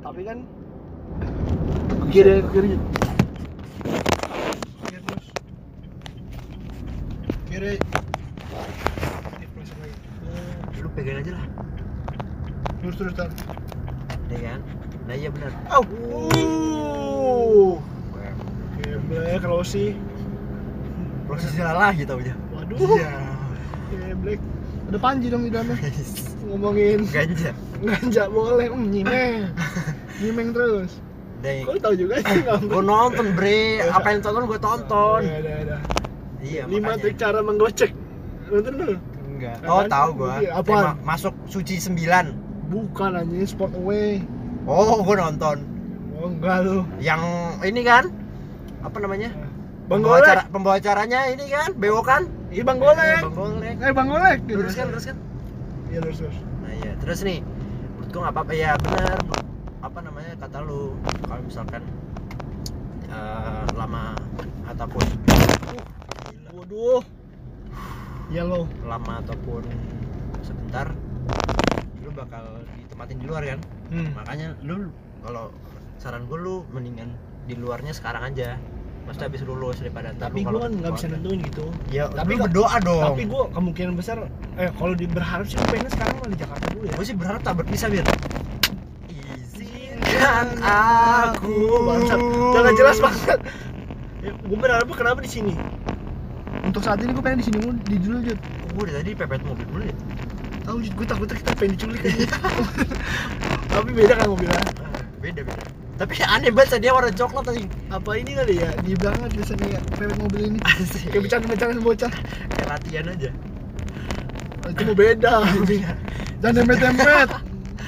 [0.04, 0.38] Tapi kan
[2.12, 2.36] kiri.
[2.52, 2.76] Kiri
[5.08, 5.26] terus.
[7.58, 7.74] Kiri.
[9.58, 9.98] Proses lagi.
[10.78, 11.46] lu pegang aja lah
[12.86, 13.34] Lurus terus tar.
[14.30, 14.60] ya kan
[15.10, 15.82] nah iya benar Au.
[16.38, 17.82] Uh.
[18.78, 19.98] Geblek Rossi.
[21.26, 22.78] prosesnya lah gitu aja Waduh.
[22.94, 23.26] iya
[23.90, 24.38] Geblek.
[24.94, 25.82] Ada panji dong di dalamnya.
[26.46, 29.50] Ngomongin ganja nganja boleh, hmm, nyimeng.
[30.22, 31.02] nyimeng terus.
[31.42, 32.70] Deh, Kok tahu juga sih nggak?
[32.70, 33.98] gue nonton bre, Biasa.
[33.98, 35.22] apa yang tonton gue tonton.
[35.26, 35.97] Ya, ada, ada.
[36.40, 37.02] Iya, Lima makanya.
[37.02, 37.92] trik cara menggocek.
[38.48, 38.90] Nonton lu?
[39.28, 39.56] Enggak.
[39.58, 39.90] Ya Oh, kan?
[39.90, 40.34] tahu gue.
[40.40, 40.94] Iya, apaan?
[41.02, 42.34] masuk suci 9
[42.68, 44.22] Bukan anjing sport away.
[44.64, 45.58] Oh, gue nonton.
[46.14, 46.82] Oh enggak lu.
[46.98, 47.22] yang
[47.62, 48.10] ini kan
[48.80, 49.30] apa namanya
[49.86, 50.26] Bang pembawa Golek.
[50.28, 53.22] acara pembawa acaranya ini kan Beo kan Iya Bang Golek.
[53.24, 54.40] Bang Golek Eh Bang Golek.
[54.48, 55.18] lurus kan lurus kan
[55.88, 56.38] Iya lurus lurus.
[56.60, 57.40] nah iya terus nih
[57.94, 59.18] menurut gua nggak apa-apa ya benar
[59.80, 60.82] apa namanya kata lu
[61.22, 61.82] kalau misalkan
[63.08, 64.18] eh, lama
[64.66, 65.04] ataupun
[66.68, 67.00] Waduh.
[68.28, 68.68] Iya lo.
[68.84, 69.64] lama ataupun
[70.42, 70.92] sebentar
[71.98, 72.44] lu bakal
[72.76, 74.12] ditempatin di luar kan Hmm.
[74.14, 74.92] makanya lu
[75.24, 75.48] kalau
[75.98, 77.08] saran gue lu mendingan
[77.44, 78.60] di luarnya sekarang aja
[79.04, 81.66] maksudnya habis lulus daripada ntar Tapi lu kalau kan nggak bisa nentuin gitu.
[81.88, 84.18] ya Tapi gua- berdoa dong Tapi gua kemungkinan besar
[84.58, 86.94] eh kalau di berharap sih pengen sekarang malah di Jakarta dulu ya.
[86.94, 88.04] gue sih berharap tak berpisah bir
[89.10, 92.20] izinkan aku Bangsat.
[92.52, 93.40] Jangan jelas banget.
[94.20, 95.56] Ya, gue berharap kenapa di sini?
[96.78, 98.38] Untuk saat ini gue pengen di sini mulu, di dulu Jud.
[98.78, 99.96] gue dari tadi pepet mobil dulu ya
[100.62, 102.28] Tahu Jud, gue takutnya kita pengen diculik aja.
[103.74, 104.62] Tapi beda kan mobilnya.
[104.62, 105.64] Ah, beda beda
[105.98, 108.70] tapi aneh banget dia warna coklat tadi Apa ini kali ya?
[108.86, 110.60] Di banget biasanya pepet mobil ini.
[110.70, 111.10] Asik.
[111.10, 112.14] Kayak bercanda-bercanda bocah.
[112.54, 113.30] kayak latihan aja
[114.62, 115.34] Oh, Itu mau beda.
[115.42, 115.82] anjing.
[116.46, 117.28] Jangan dempet-dempet.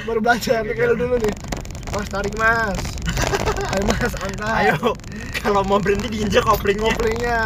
[0.09, 1.33] Baru belajar kayak lu dulu nih.
[1.93, 2.81] Mas tarik mas.
[3.77, 4.53] Ayo mas angkat.
[4.65, 4.97] ayo
[5.45, 7.37] kalau mau berhenti diinjak koplingnya Koplingnya.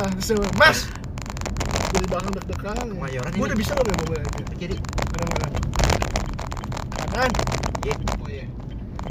[0.56, 0.88] Mas.
[1.94, 2.78] Jadi belakang deg-degan.
[2.89, 3.48] Kemayoran Gue ini.
[3.48, 4.41] udah bisa kan ya mobil aja.
[4.56, 4.76] kiri
[5.14, 5.48] Mana mana?
[7.04, 7.32] Kanan.
[7.82, 8.46] iya Oh iya.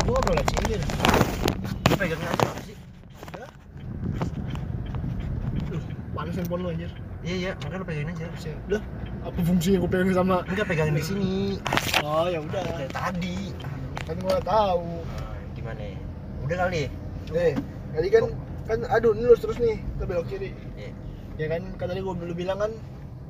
[0.02, 0.74] Gue gak pernah sini
[1.82, 2.76] lu pegangnya aja apa sih
[6.12, 6.90] panas handphone lu anjir.
[7.22, 8.24] iya iya makanya lu pegangin aja.
[8.66, 8.82] Udah,
[9.22, 11.32] apa fungsinya gue pengen sama enggak pegangin di sini
[12.00, 12.62] Oh ya udah.
[12.64, 13.38] dari tadi
[14.02, 14.88] Kan gue gak tahu.
[15.06, 15.96] Ah, gimana ya
[16.42, 16.82] udah kali
[17.32, 17.52] Eh,
[17.94, 18.24] tadi kan
[18.62, 20.50] kan aduh ini lurus terus nih, kita belok kiri.
[21.42, 21.44] Iya.
[21.44, 22.70] Ya kan, kan tadi gue lu bilang kan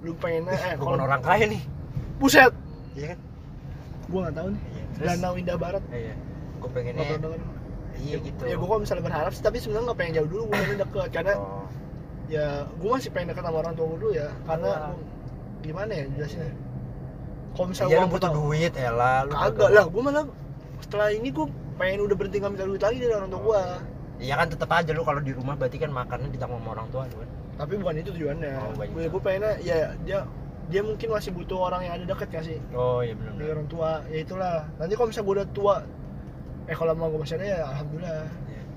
[0.01, 1.63] lu pengen eh kan orang kaya nih
[2.19, 2.53] buset.
[2.93, 3.19] iya kan
[4.05, 4.61] Gue gak tahu nih.
[4.69, 5.83] iya terus Danau Indah Barat.
[5.89, 6.15] iya
[6.59, 7.05] gue pengennya
[7.99, 10.57] iya gitu Ya gue kalau misalnya berharap sih, tapi sebenarnya gak pengen jauh dulu, gue
[10.59, 11.65] pengen deket karena oh.
[12.29, 14.79] ya gue masih pengen deket sama orang tua gue dulu ya karena Iya.
[14.85, 15.11] gua-
[15.63, 16.51] gimana ya jelasinnya
[17.53, 20.25] kalau misalnya Iya gua lu butuh tahu- duit Ella lu kagak lah gue malah
[20.81, 23.61] setelah ini gue pengen udah berhenti nggak minta duit lagi dari orang tua gue
[24.23, 27.03] Iya kan tetap aja lu kalau di rumah berarti kan makannya ditanggung sama orang tua
[27.11, 27.29] lu kan.
[27.53, 28.53] tapi bukan itu tujuannya.
[28.55, 30.23] Oh, gue gue pengennya ya dia
[30.71, 32.59] dia mungkin masih butuh orang yang ada deket gak sih?
[32.73, 33.35] Oh iya benar.
[33.35, 34.63] dari orang tua ya itulah.
[34.79, 35.75] Nanti kalau misalnya gue udah tua
[36.71, 38.25] eh kalau mau gue masih ada ya alhamdulillah.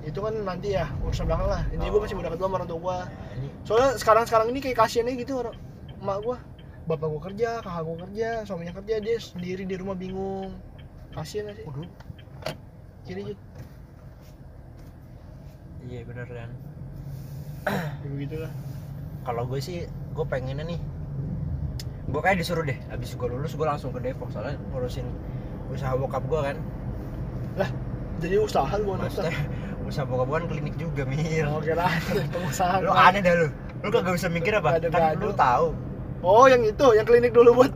[0.06, 1.62] Itu kan nanti ya urusan belakang lah.
[1.70, 2.04] Ini gue Oh.
[2.04, 3.48] masih udah deket sama orang tua gue Nah, ini.
[3.64, 5.56] Soalnya sekarang sekarang ini kayak kasiannya gitu orang
[6.02, 6.38] emak gua.
[6.86, 10.54] Bapak gua kerja kakak gua kerja suaminya kerja dia sendiri di rumah bingung.
[11.16, 11.66] Kasian gak sih?
[11.66, 11.88] Waduh.
[13.06, 13.40] kiri Jut.
[15.86, 16.50] Iya benar kan.
[18.06, 18.54] ya begitu lah
[19.26, 20.80] Kalau gue sih gue pengennya nih
[22.06, 25.10] gue kayak disuruh deh habis gue lulus gue langsung ke Depok soalnya ngurusin
[25.74, 26.58] usaha bokap gue kan.
[28.22, 29.34] Jadi usaha lu bukan usaha
[29.90, 31.50] usaha bokap gue kan klinik juga mir.
[31.50, 31.90] Oh kira
[32.34, 33.48] pengusaha lu aneh dah lu.
[33.82, 34.78] Lu kagak bisa mikir apa?
[34.78, 34.94] Gado-gado.
[35.02, 35.68] kan lu tahu.
[36.22, 37.74] Oh yang itu yang klinik dulu buat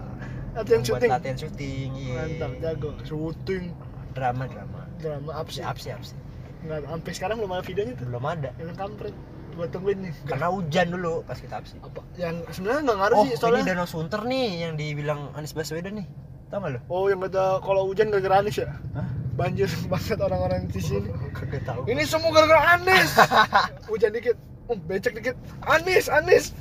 [0.53, 1.10] latihan buat syuting.
[1.10, 2.14] latihan syuting iya.
[2.14, 2.89] Mantap jago.
[3.01, 3.74] Syuting.
[4.14, 4.82] Drama drama.
[5.01, 6.28] Drama up sih siap siap sih
[6.60, 9.16] nggak sampai sekarang belum ada videonya tuh belum ada yang kampret
[9.55, 13.24] gua tungguin nih karena hujan dulu pas kita absen apa yang sebenarnya nggak ngaruh oh
[13.24, 16.07] sih ini soalnya Danau Sunter nih yang dibilang Anies Baswedan nih
[16.49, 19.07] tau gak lu oh yang kata kalau hujan gara-gara Anies ya Hah?
[19.36, 21.07] banjir banget orang-orang di sini
[21.38, 23.16] kagak tahu Ini semua gara-gara Anis.
[23.88, 24.36] Hujan dikit,
[24.68, 25.39] um, becek dikit.
[25.64, 26.51] Anis, Anis.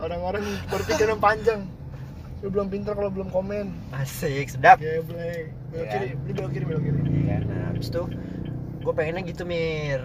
[0.00, 1.68] Orang-orang berpikiran panjang.
[2.40, 3.68] Lu belum pintar kalau belum komen.
[3.92, 5.52] asik sedap Geblek.
[5.68, 5.92] Belok Iya.
[5.92, 6.98] kiri, belok kiri, belok kiri.
[7.04, 8.02] Iya kan nah habis itu
[8.82, 10.02] gue pengennya gitu mir.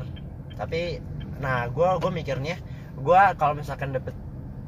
[0.53, 1.01] Tapi
[1.38, 2.55] nah gue gue mikirnya
[2.93, 4.13] gue kalau misalkan dapet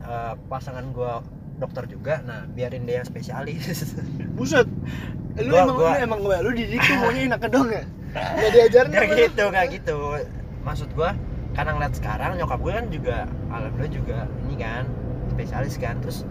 [0.01, 1.13] eh, pasangan gue
[1.59, 3.93] dokter juga nah biarin dia yang spesialis.
[4.37, 4.67] Buset.
[5.39, 7.83] Lu Gua- emang gua- lu emang gue lu didik tuh maunya enak dong ya.
[8.09, 9.97] Enggak diajarin nggak gitu nggak gitu.
[10.61, 11.09] Maksud gue
[11.49, 13.17] karena ngeliat sekarang nyokap gue kan juga
[13.49, 14.83] alhamdulillah juga ini kan
[15.29, 15.95] spesialis kan.
[16.01, 16.25] Terus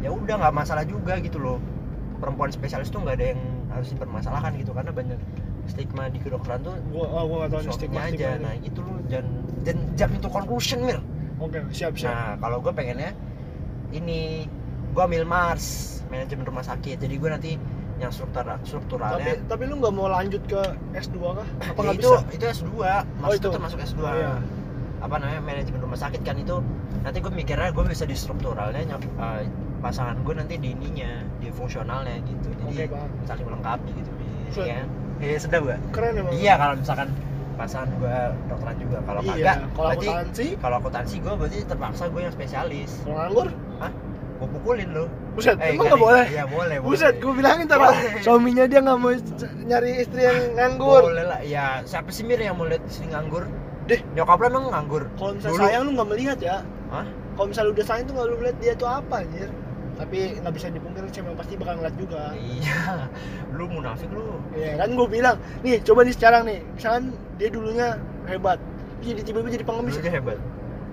[0.00, 1.58] ya udah nggak masalah juga gitu loh.
[2.20, 5.18] Perempuan spesialis tuh nggak ada yang harus dipermasalahkan gitu karena banyak
[5.66, 8.42] stigma di kedokteran tuh Gua oh, gua enggak tahu stigma aja stigma.
[8.42, 9.28] nah gitu loh jangan
[9.62, 11.00] jangan jump into conclusion mir
[11.36, 12.08] Oke, siap siap.
[12.08, 13.10] nah kalau gue pengennya
[13.90, 14.46] ini
[14.90, 15.64] gue ambil Mars
[16.06, 17.50] manajemen rumah sakit jadi gue nanti
[17.96, 20.58] yang struktur tapi strukturalnya tapi lu nggak mau lanjut ke
[20.92, 21.46] S2 kah?
[21.64, 22.18] Apa Ya, itu bisa?
[22.30, 22.70] itu S2
[23.16, 23.48] Mas Oh, itu itu.
[23.50, 24.34] termasuk S2 Oh, iya.
[25.00, 26.58] apa namanya manajemen rumah sakit kan itu
[27.02, 29.42] nanti gue mikirnya gue bisa di strukturalnya eh,
[29.78, 33.10] pasangan gue nanti di ininya di fungsionalnya gitu jadi paham.
[33.24, 34.10] saling melengkapi gitu
[34.60, 34.80] ya
[35.18, 35.78] iya sedap gak?
[35.90, 36.32] Keren emang.
[36.32, 37.08] iya kalau misalkan
[37.54, 42.04] pasangan gue dokteran juga kalau Iya, kagak kalau berarti akuntansi, kalau akuntansi gue berarti terpaksa
[42.08, 43.88] gue yang spesialis kalau nganggur, gue
[44.34, 45.98] gue pukulin lu Buset, Eh, emang nih.
[45.98, 46.24] boleh?
[46.28, 47.98] iya boleh Buset, gue bilangin Boleh.
[48.26, 49.10] suaminya dia nggak mau
[49.64, 51.02] nyari istri yang nganggur.
[51.04, 53.46] boleh lah ya siapa sih mir yang mau lihat istri nganggur
[53.84, 54.00] Deh.
[54.12, 55.62] nyokap lu emang nganggur Kalau misalnya Dulu.
[55.62, 56.56] sayang lu nggak melihat ya.
[56.88, 57.06] Hah?
[57.34, 59.48] Kalau misalnya udah sayang tuh nggak lu melihat dia tuh apa anjir.
[59.94, 62.34] Tapi nggak bisa dipungkiri cewek pasti bakal ngeliat juga.
[62.34, 63.06] iya
[63.54, 67.88] lu munafik lu Iya kan gue bilang, nih coba nih sekarang nih, misalkan dia dulunya
[68.26, 68.58] hebat,
[69.02, 69.94] jadi tiba-tiba jadi pengemis.
[70.02, 70.38] Dia hebat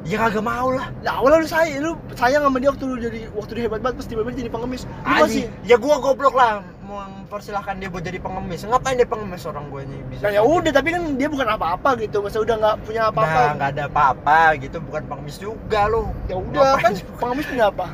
[0.02, 3.20] ya kagak mau lah Ya awalnya lu sayang, lu sayang sama dia waktu lu jadi
[3.38, 4.82] waktu dia hebat banget, terus tiba-tiba jadi pengemis.
[4.86, 9.47] Lu masih Anjing, ya gua goblok lah mempersilahkan dia buat jadi pengemis ngapain dia pengemis
[9.47, 12.56] orang gue nih bisa Nah ya udah, tapi kan dia bukan apa-apa gitu, masa udah
[12.60, 13.41] nggak punya Nah, apa-apa.
[13.56, 16.12] nggak ada apa-apa gitu, bukan pengemis juga lu.
[16.28, 17.16] ya udah kan juga?
[17.16, 17.88] pengemis punya apa?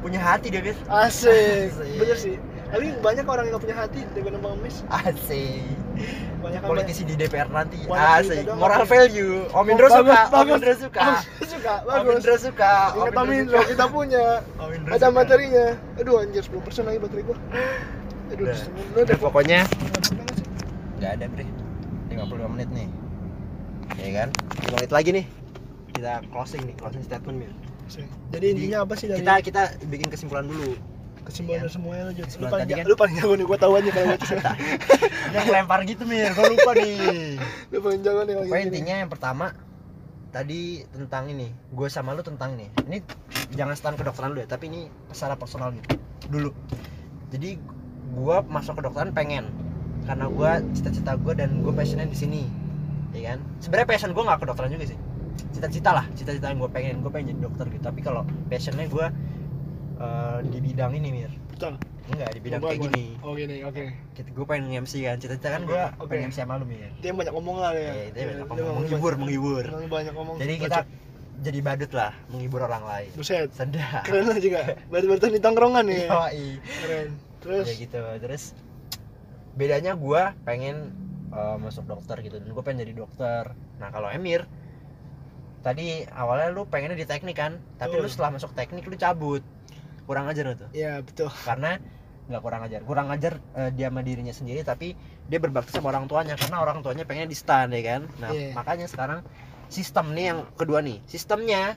[0.00, 0.76] Punya hati dia, Bir.
[0.88, 1.28] Asik,
[1.76, 1.96] Asik.
[2.00, 2.36] bener sih.
[2.70, 4.76] Tapi banyak orang yang gak punya hati daripada pengemis.
[4.88, 5.66] Asik.
[6.40, 7.84] Banyak Politisi di DPR nanti.
[7.84, 8.48] Asik.
[8.56, 9.44] Moral value.
[9.52, 10.18] Om Indro Oh, suka.
[10.32, 10.48] Om.
[10.56, 11.02] Indro suka.
[11.44, 12.06] Suka, Om.
[12.16, 12.72] Indro suka.
[12.96, 14.40] Om Indro, kita punya.
[14.56, 15.66] Om Indro Ada materinya.
[16.00, 17.36] Aduh anjir, 10% lagi baterai gua.
[18.30, 18.56] Aduh, Udah.
[18.94, 19.60] Udah, ada pokoknya
[21.02, 21.44] Nggak ada, Bre.
[22.14, 22.88] 55 menit nih.
[23.98, 24.28] Ya kan?
[24.64, 25.24] 5 menit lagi nih.
[25.92, 27.52] Kita closing nih, closing statement, Mir.
[28.30, 30.74] Jadi intinya apa sih dari Kita kita bikin kesimpulan dulu.
[31.20, 31.62] kesimpulan Iya.
[31.62, 32.16] dari semuanya lu, Jod?
[32.16, 34.50] Lu Kesimpulan paling kan- lu paling jago nih, gua tahu aja kalau gua cerita.
[35.30, 36.30] Dia ngelempar gitu, Mir.
[36.32, 36.96] Gua lupa nih.
[37.70, 39.46] Lu paling jago nih kalau intinya yang pertama
[40.28, 42.66] tadi tentang ini, gue sama lu tentang ini.
[42.84, 42.98] Ini
[43.52, 45.98] jangan stand kedokteran lu ya, tapi ini secara personal gitu.
[46.28, 46.50] Dulu.
[47.28, 47.58] Jadi
[48.10, 49.50] gue masuk kedokteran pengen
[50.00, 52.42] karena gue cita-cita gue dan gue passionnya di sini,
[53.12, 53.38] ya kan?
[53.58, 54.98] Sebenarnya passion gue nggak kedokteran juga sih.
[55.50, 57.82] Cita-cita lah, cita-cita yang gue pengen, gue pengen jadi dokter gitu.
[57.82, 59.06] Tapi kalau passionnya gue
[59.96, 61.76] eh, di bidang ini mir, Betul.
[62.08, 63.04] enggak di bidang kayak gua- gini.
[63.20, 63.84] Oh gini, oke.
[64.30, 66.08] Gue pengen MC kan, cita-cita kan gue Oke.
[66.08, 66.88] pengen MC sama lu mir.
[66.98, 67.80] Dia banyak omongan ya.
[67.80, 69.64] Ya, banyak Dia ngomong, memang menghibur, banyak- menghibur.
[69.88, 70.36] banyak ngomong.
[70.36, 70.78] Jadi kita
[71.40, 73.10] jadi badut lah, menghibur orang lain.
[73.14, 74.04] Buset, Sedap.
[74.06, 74.76] keren lah juga.
[74.88, 76.04] Baru-baru di tongkrongan nih.
[76.06, 76.44] Yoi.
[76.80, 77.08] Keren.
[77.40, 78.02] Terus Ya gitu.
[78.20, 78.42] Terus
[79.50, 80.92] bedanya gua pengen
[81.30, 83.42] uh, masuk dokter gitu dan gue pengen jadi dokter.
[83.76, 84.44] Nah kalau Emir
[85.60, 88.12] tadi awalnya lu pengennya di teknik kan, tapi lu Betul.
[88.12, 89.42] setelah masuk teknik lu cabut.
[90.08, 90.68] Kurang ajar lu tuh.
[90.74, 91.30] ya betul.
[91.30, 91.78] Karena
[92.30, 94.94] nggak kurang ajar, kurang ajar uh, dia sama dirinya sendiri tapi
[95.26, 98.02] dia berbakti sama orang tuanya karena orang tuanya pengen di stand ya kan.
[98.22, 98.54] Nah Iya.
[98.54, 99.26] makanya sekarang
[99.66, 101.74] sistem nih yang kedua nih, sistemnya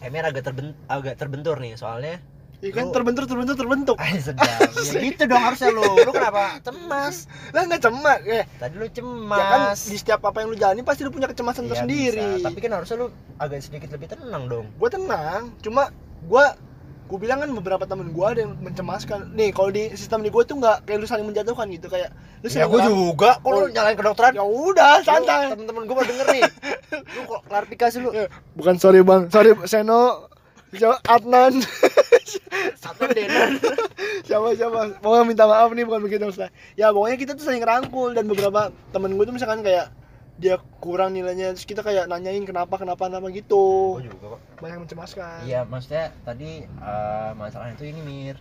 [0.00, 2.24] Emir agak terben agak terbentur nih soalnya
[2.60, 3.96] Iya kan terbentur terbentur terbentuk.
[3.96, 4.44] Ay sedap.
[4.86, 5.80] ya gitu dong harusnya lu.
[5.80, 7.24] Lu kenapa cemas?
[7.50, 8.20] Lah nggak cemas.
[8.22, 9.78] Eh, Tadi lu ya kan cemas.
[9.82, 12.20] di setiap apa yang lu jalani pasti lu punya kecemasan Iya, tersendiri.
[12.36, 12.46] bisa.
[12.46, 13.06] Tapi kan harusnya lu
[13.36, 14.68] agak sedikit lebih tenang dong.
[14.74, 15.88] Gue tenang, cuma
[16.22, 16.44] gue
[17.10, 19.32] gue bilang kan beberapa temen gue ada yang mencemaskan.
[19.32, 22.46] Nih kalau di sistem di gue tuh nggak kayak lu saling menjatuhkan gitu kayak lu
[22.46, 23.30] Ya gua ngeram- juga.
[23.42, 23.66] Oh.
[23.66, 24.32] nyalain kedokteran?
[24.32, 25.50] Ya udah santai.
[25.50, 26.42] Temen-temen gua mau denger nih.
[27.16, 28.08] Lu kok klarifikasi lu.
[28.12, 30.30] Eh, Bukan sorry bang, sorry Seno,
[31.04, 31.58] Adnan,
[32.76, 33.58] Satu Denan.
[34.26, 35.00] siapa siapa.
[35.00, 36.50] Pokoknya minta maaf nih bukan begitu Ustaz.
[36.74, 39.90] Ya pokoknya kita tuh saling rangkul dan beberapa temen gue tuh misalkan kayak
[40.40, 44.40] dia kurang nilainya terus kita kayak nanyain kenapa kenapa kenapa gitu Gua juga kok.
[44.64, 48.36] banyak mencemaskan Iya, maksudnya tadi eh, masalahnya itu ini Mir.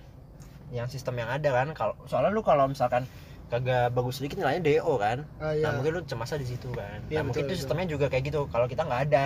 [0.71, 3.03] Yang sistem yang ada kan kalau soalnya lu kalau misalkan
[3.49, 5.25] kagak bagus sedikit nilainya DO kan.
[5.41, 5.65] ah, iya.
[5.67, 7.01] Nah, mungkin lu cemasnya di situ kan.
[7.09, 7.61] Iya, nah, mungkin betul, itu betul.
[7.65, 8.41] sistemnya juga kayak gitu.
[8.47, 9.25] Kalau kita nggak ada,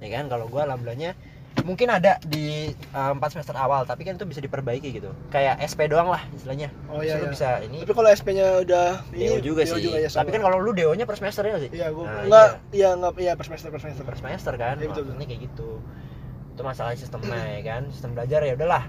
[0.00, 0.24] ya kan?
[0.26, 1.12] Kalau gua alhamdulillahnya
[1.62, 5.12] mungkin ada di uh, empat semester awal, tapi kan itu bisa diperbaiki gitu.
[5.28, 6.72] Kayak SP doang lah istilahnya.
[6.88, 7.28] oh iya, iya.
[7.28, 9.84] bisa ini tapi kalau SP nya udah DO juga sih.
[9.84, 11.70] ya, tapi kan kalau lu DO-nya per semester ya sih?
[11.70, 14.74] iya gua Nah, enggak iya enggak iya per semester per semester Per semester kan.
[14.80, 15.70] Iya, betul, Maksudnya kayak gitu.
[16.52, 17.82] Itu masalah sistemnya ya kan.
[17.94, 18.84] Sistem belajar ya udahlah.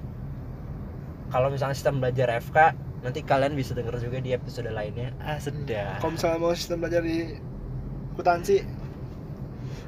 [1.30, 2.58] Kalau misalnya sistem belajar FK,
[3.02, 5.12] nanti kalian bisa denger juga di episode lainnya.
[5.20, 5.98] Ah, sedap.
[6.00, 7.36] kalau misalnya mau sistem belajar di
[8.14, 8.62] akuntansi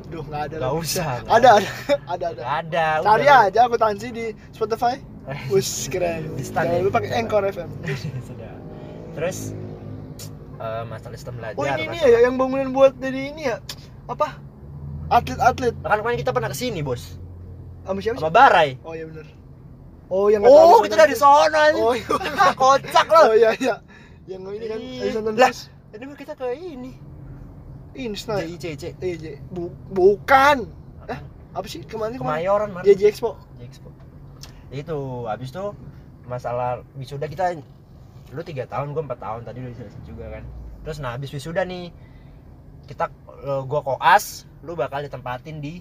[0.05, 0.73] duh nggak ada Gak lah.
[0.75, 1.05] usah.
[1.25, 1.61] ada ada
[2.05, 2.85] ada ada Gak ada.
[3.01, 3.39] cari udah.
[3.47, 4.95] aja akuntansi di Spotify.
[5.51, 6.85] Wus keren Di stand jangan ya?
[6.85, 7.19] lupa pakai Coba.
[7.19, 7.69] Anchor FM
[8.29, 8.53] sudah
[9.15, 9.37] terus
[10.59, 13.57] eh, masalah sistem belajar oh ini nih ya yang bangunan buat jadi ini ya
[14.05, 14.37] apa
[15.09, 17.17] atlet-atlet kan kemarin kita pernah ke sini bos
[17.87, 19.25] sama siapa sama Barai oh iya benar
[20.11, 22.07] oh yang nggak oh kita dari aja oh iya
[22.53, 23.75] kocak loh oh iya iya
[24.29, 24.79] yang ini kan
[25.37, 25.53] Lah.
[26.05, 26.91] mah kita ke ini
[27.95, 30.67] ini Snai JICC iya J Bu- bukan.
[31.07, 31.19] Eh?
[31.55, 31.79] apa sih?
[31.81, 32.43] Kemarin kemarin.
[32.43, 33.39] Kemayoran mana JJ Expo.
[33.57, 33.89] Expo.
[34.69, 35.71] Itu habis itu
[36.25, 37.55] masalah wisuda kita
[38.33, 39.41] lu tiga tahun gua empat tahun.
[39.47, 40.43] Tadi udah selesai juga kan.
[40.83, 41.95] Terus nah habis wisuda nih
[42.85, 43.07] kita
[43.41, 45.79] eh, gua koas lu bakal ditempatin di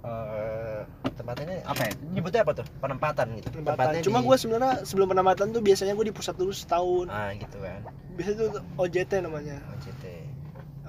[0.00, 0.80] eh
[1.12, 1.92] tempatannya apa ya?
[2.16, 2.66] Nyebutnya apa tuh?
[2.80, 3.52] Penempatan gitu.
[3.52, 3.76] Penempatan.
[3.76, 7.12] Tempatnya cuma di- gue sebenarnya sebelum penempatan tuh biasanya gue di pusat dulu setahun.
[7.12, 7.84] Ah gitu kan.
[8.16, 9.60] Biasanya tuh OJT namanya.
[9.76, 10.04] OJT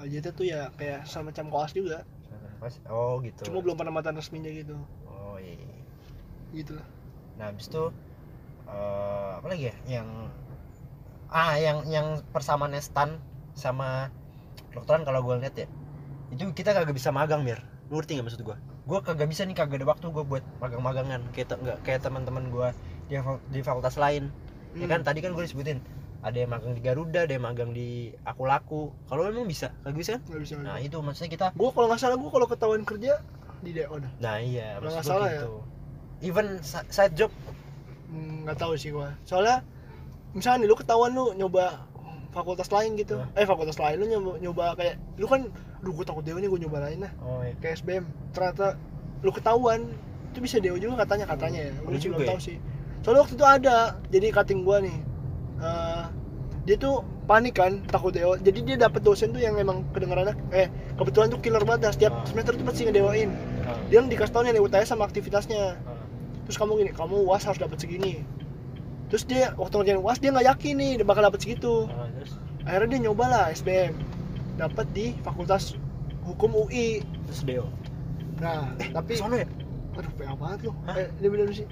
[0.02, 2.02] OJT tuh ya kayak semacam koas juga.
[2.58, 3.42] Pas- oh gitu.
[3.50, 4.78] Cuma belum penempatan resminya gitu.
[5.06, 5.78] Oh iya iya.
[6.52, 6.86] gitu lah.
[7.38, 7.90] Nah habis itu
[8.68, 9.74] eh, apa lagi ya?
[9.98, 10.08] Yang
[11.32, 13.16] ah yang yang persamaan stan
[13.56, 14.12] sama
[14.70, 15.66] kedokteran kalau gue lihat ya.
[16.30, 17.58] Itu kita kagak bisa magang mir.
[17.90, 21.22] Lu ngerti nggak maksud gue gue kagak bisa nih kagak ada waktu gue buat magang-magangan.
[21.34, 22.68] Kayak nggak kayak teman-teman gue
[23.06, 23.14] di,
[23.54, 24.30] di fakultas lain.
[24.74, 25.06] Ya kan Hmm.
[25.06, 25.78] tadi kan gue disebutin
[26.22, 27.88] ada yang magang di Garuda ada yang magang di
[28.22, 30.14] aku laku kalau emang bisa kagak bisa?
[30.22, 33.18] Kan bisa nah itu maksudnya kita gue kalau nggak salah gue kalau ketahuan kerja
[33.62, 34.12] di DO dah.
[34.18, 35.34] Nah iya Kalau nggak gue salah ya.
[35.42, 35.52] gitu.
[36.22, 37.30] Even sa- side job?
[38.06, 39.66] Hmm, nggak tahu sih gue soalnya
[40.32, 41.84] misalnya nih lu ketahuan lu nyoba
[42.32, 43.18] fakultas lain gitu.
[43.20, 43.28] Hah?
[43.36, 45.50] eh fakultas lain lu nyoba, nyoba kayak lu kan
[45.82, 47.52] lu gue takut DO nih gue nyoba lain lah oh iya.
[47.58, 48.78] Kayak SBM ternyata
[49.20, 49.90] lu ketahuan
[50.32, 51.72] itu bisa DO juga katanya katanya ya.
[51.82, 52.30] Gue sih juga belum ya?
[52.30, 52.56] tahu sih.
[53.02, 53.76] Soalnya waktu itu ada
[54.08, 54.96] jadi cutting gua nih
[55.62, 56.04] eh,
[56.62, 60.70] dia tuh panik kan takut DO jadi dia dapet dosen tuh yang emang kedengarannya eh
[60.94, 61.92] kebetulan tuh killer banget dah.
[61.94, 62.26] setiap Ah.
[62.26, 63.30] semester tuh pasti ngedewain.
[63.66, 65.78] Ah, dia yang dikasih tau nih UTS sama aktivitasnya.
[65.78, 65.98] Ah.
[66.46, 68.22] terus kamu gini kamu uas harus dapat segini.
[69.10, 71.86] Terus dia waktu ngerjain uas dia nggak yakin nih dia bakal dapat segitu.
[72.66, 73.94] Akhirnya dia nyoba lah SBM
[74.58, 75.74] dapat di fakultas
[76.22, 77.66] hukum UI terus Deo?
[78.38, 79.46] Nah tapi sono ya?
[79.98, 80.94] Aduh PA banget lu Hah?
[80.98, 81.66] eh dia bener sih.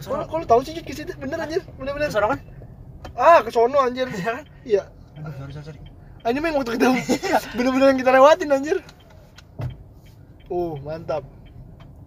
[0.00, 1.12] Kalau kalau tahu sih ke situ?
[1.20, 1.60] Bener anjir.
[1.76, 2.40] Bener bener sono kan
[3.16, 4.06] ah ke sono anjir.
[4.12, 4.44] Iya kan?
[4.62, 4.82] Iya.
[5.24, 5.80] Aduh sorry sorry sorry.
[6.26, 6.88] Ini memang waktu kita
[7.56, 8.78] bener-bener yang kita lewatin anjir.
[10.52, 11.24] Uh mantap.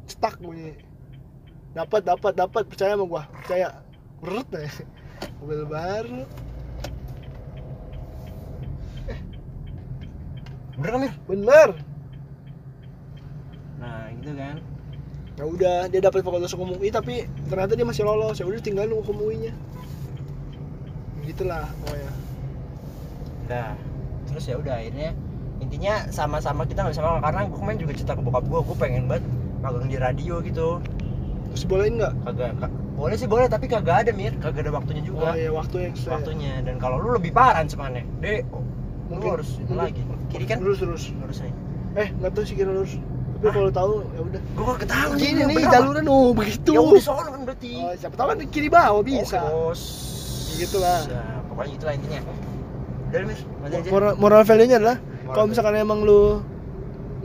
[0.05, 0.77] Stuck bunyi.
[1.73, 2.63] Dapat dapat dapat.
[2.69, 3.23] Percaya sama gua.
[3.43, 3.81] Percaya.
[4.21, 4.69] Berut nih
[5.39, 6.23] mobil baru.
[10.79, 11.13] Bener kan Mir?
[11.27, 11.69] Bener.
[13.79, 14.55] Nah gitu kan.
[15.39, 18.39] Ya udah dia dapat fakultas hukum UI tapi ternyata dia masih lolos.
[18.39, 19.53] Ya udah tinggal nunggu hukum UI nya
[21.21, 22.11] gitulah pokoknya
[23.47, 23.73] Nah,
[24.25, 25.09] terus ya udah akhirnya
[25.57, 28.77] intinya sama-sama kita nggak bisa magang karena gue kemarin juga cerita ke bokap gue, gue
[28.77, 29.25] pengen banget
[29.59, 30.79] magang di radio gitu.
[31.49, 35.01] terus bolehin nggak Kagak, ka- boleh sih boleh tapi kagak ada mir, kagak ada waktunya
[35.01, 35.33] oh juga.
[35.33, 36.13] iya waktu yang sesuai.
[36.15, 38.61] Waktunya dan kalau lu lebih parah semuanya, deh, oh,
[39.09, 40.01] lu harus mungkin- lagi.
[40.29, 40.61] Kiri kan?
[40.61, 41.53] lurus terus Harus nih.
[41.97, 43.01] eh nggak tahu sih kira lurus
[43.33, 43.53] tapi Hah?
[43.55, 47.23] kalau tahu ya udah Gue gak ketahuan gini nih jalurnya oh begitu Ya udah sono
[47.25, 47.71] kan berarti.
[47.81, 49.81] oh, siapa tahu kan kiri bawah bisa bos.
[50.59, 50.99] Gitu lah.
[51.07, 52.19] Ya, pokoknya itulah intinya.
[53.09, 53.89] Udah mir, mati aja.
[53.89, 54.97] moral, moral value nya adalah
[55.33, 56.43] kalau misalkan emang lu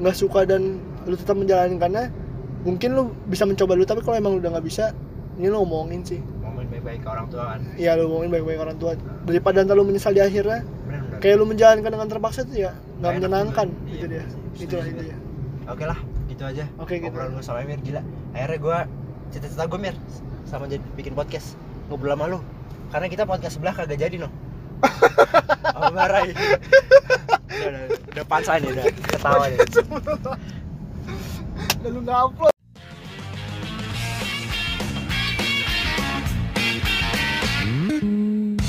[0.01, 2.09] nggak suka dan lu tetap menjalankannya
[2.65, 4.97] mungkin lu bisa mencoba dulu tapi kalau emang lu udah nggak bisa
[5.37, 7.61] ini lu ngomongin sih ngomongin baik-baik ke orang tua kan.
[7.77, 8.97] iya lu ngomongin baik-baik orang tua
[9.29, 10.65] daripada ntar lu menyesal di akhirnya
[11.21, 12.73] kayak lu menjalankan dengan terpaksa tuh ya
[13.05, 14.25] nggak menyenangkan itu Iya, dia
[14.57, 14.93] setuju itulah juga.
[15.05, 15.17] intinya
[15.65, 16.65] Oke lah, gitu aja.
[16.77, 17.09] Oke, gitu.
[17.09, 18.05] Obrolan gue sama Emir gila.
[18.37, 18.79] Akhirnya gue
[19.33, 19.97] cita-cita gue Mir
[20.45, 21.57] sama jadi bikin podcast
[21.89, 22.39] ngobrol sama lu
[22.95, 24.31] karena kita podcast sebelah kagak jadi noh
[25.75, 26.35] oh, marah ya.
[27.67, 28.25] udah, udah,
[28.63, 29.59] nih udah ketawa nih
[31.83, 32.55] udah lu upload
[37.65, 38.64] Mm-hmm.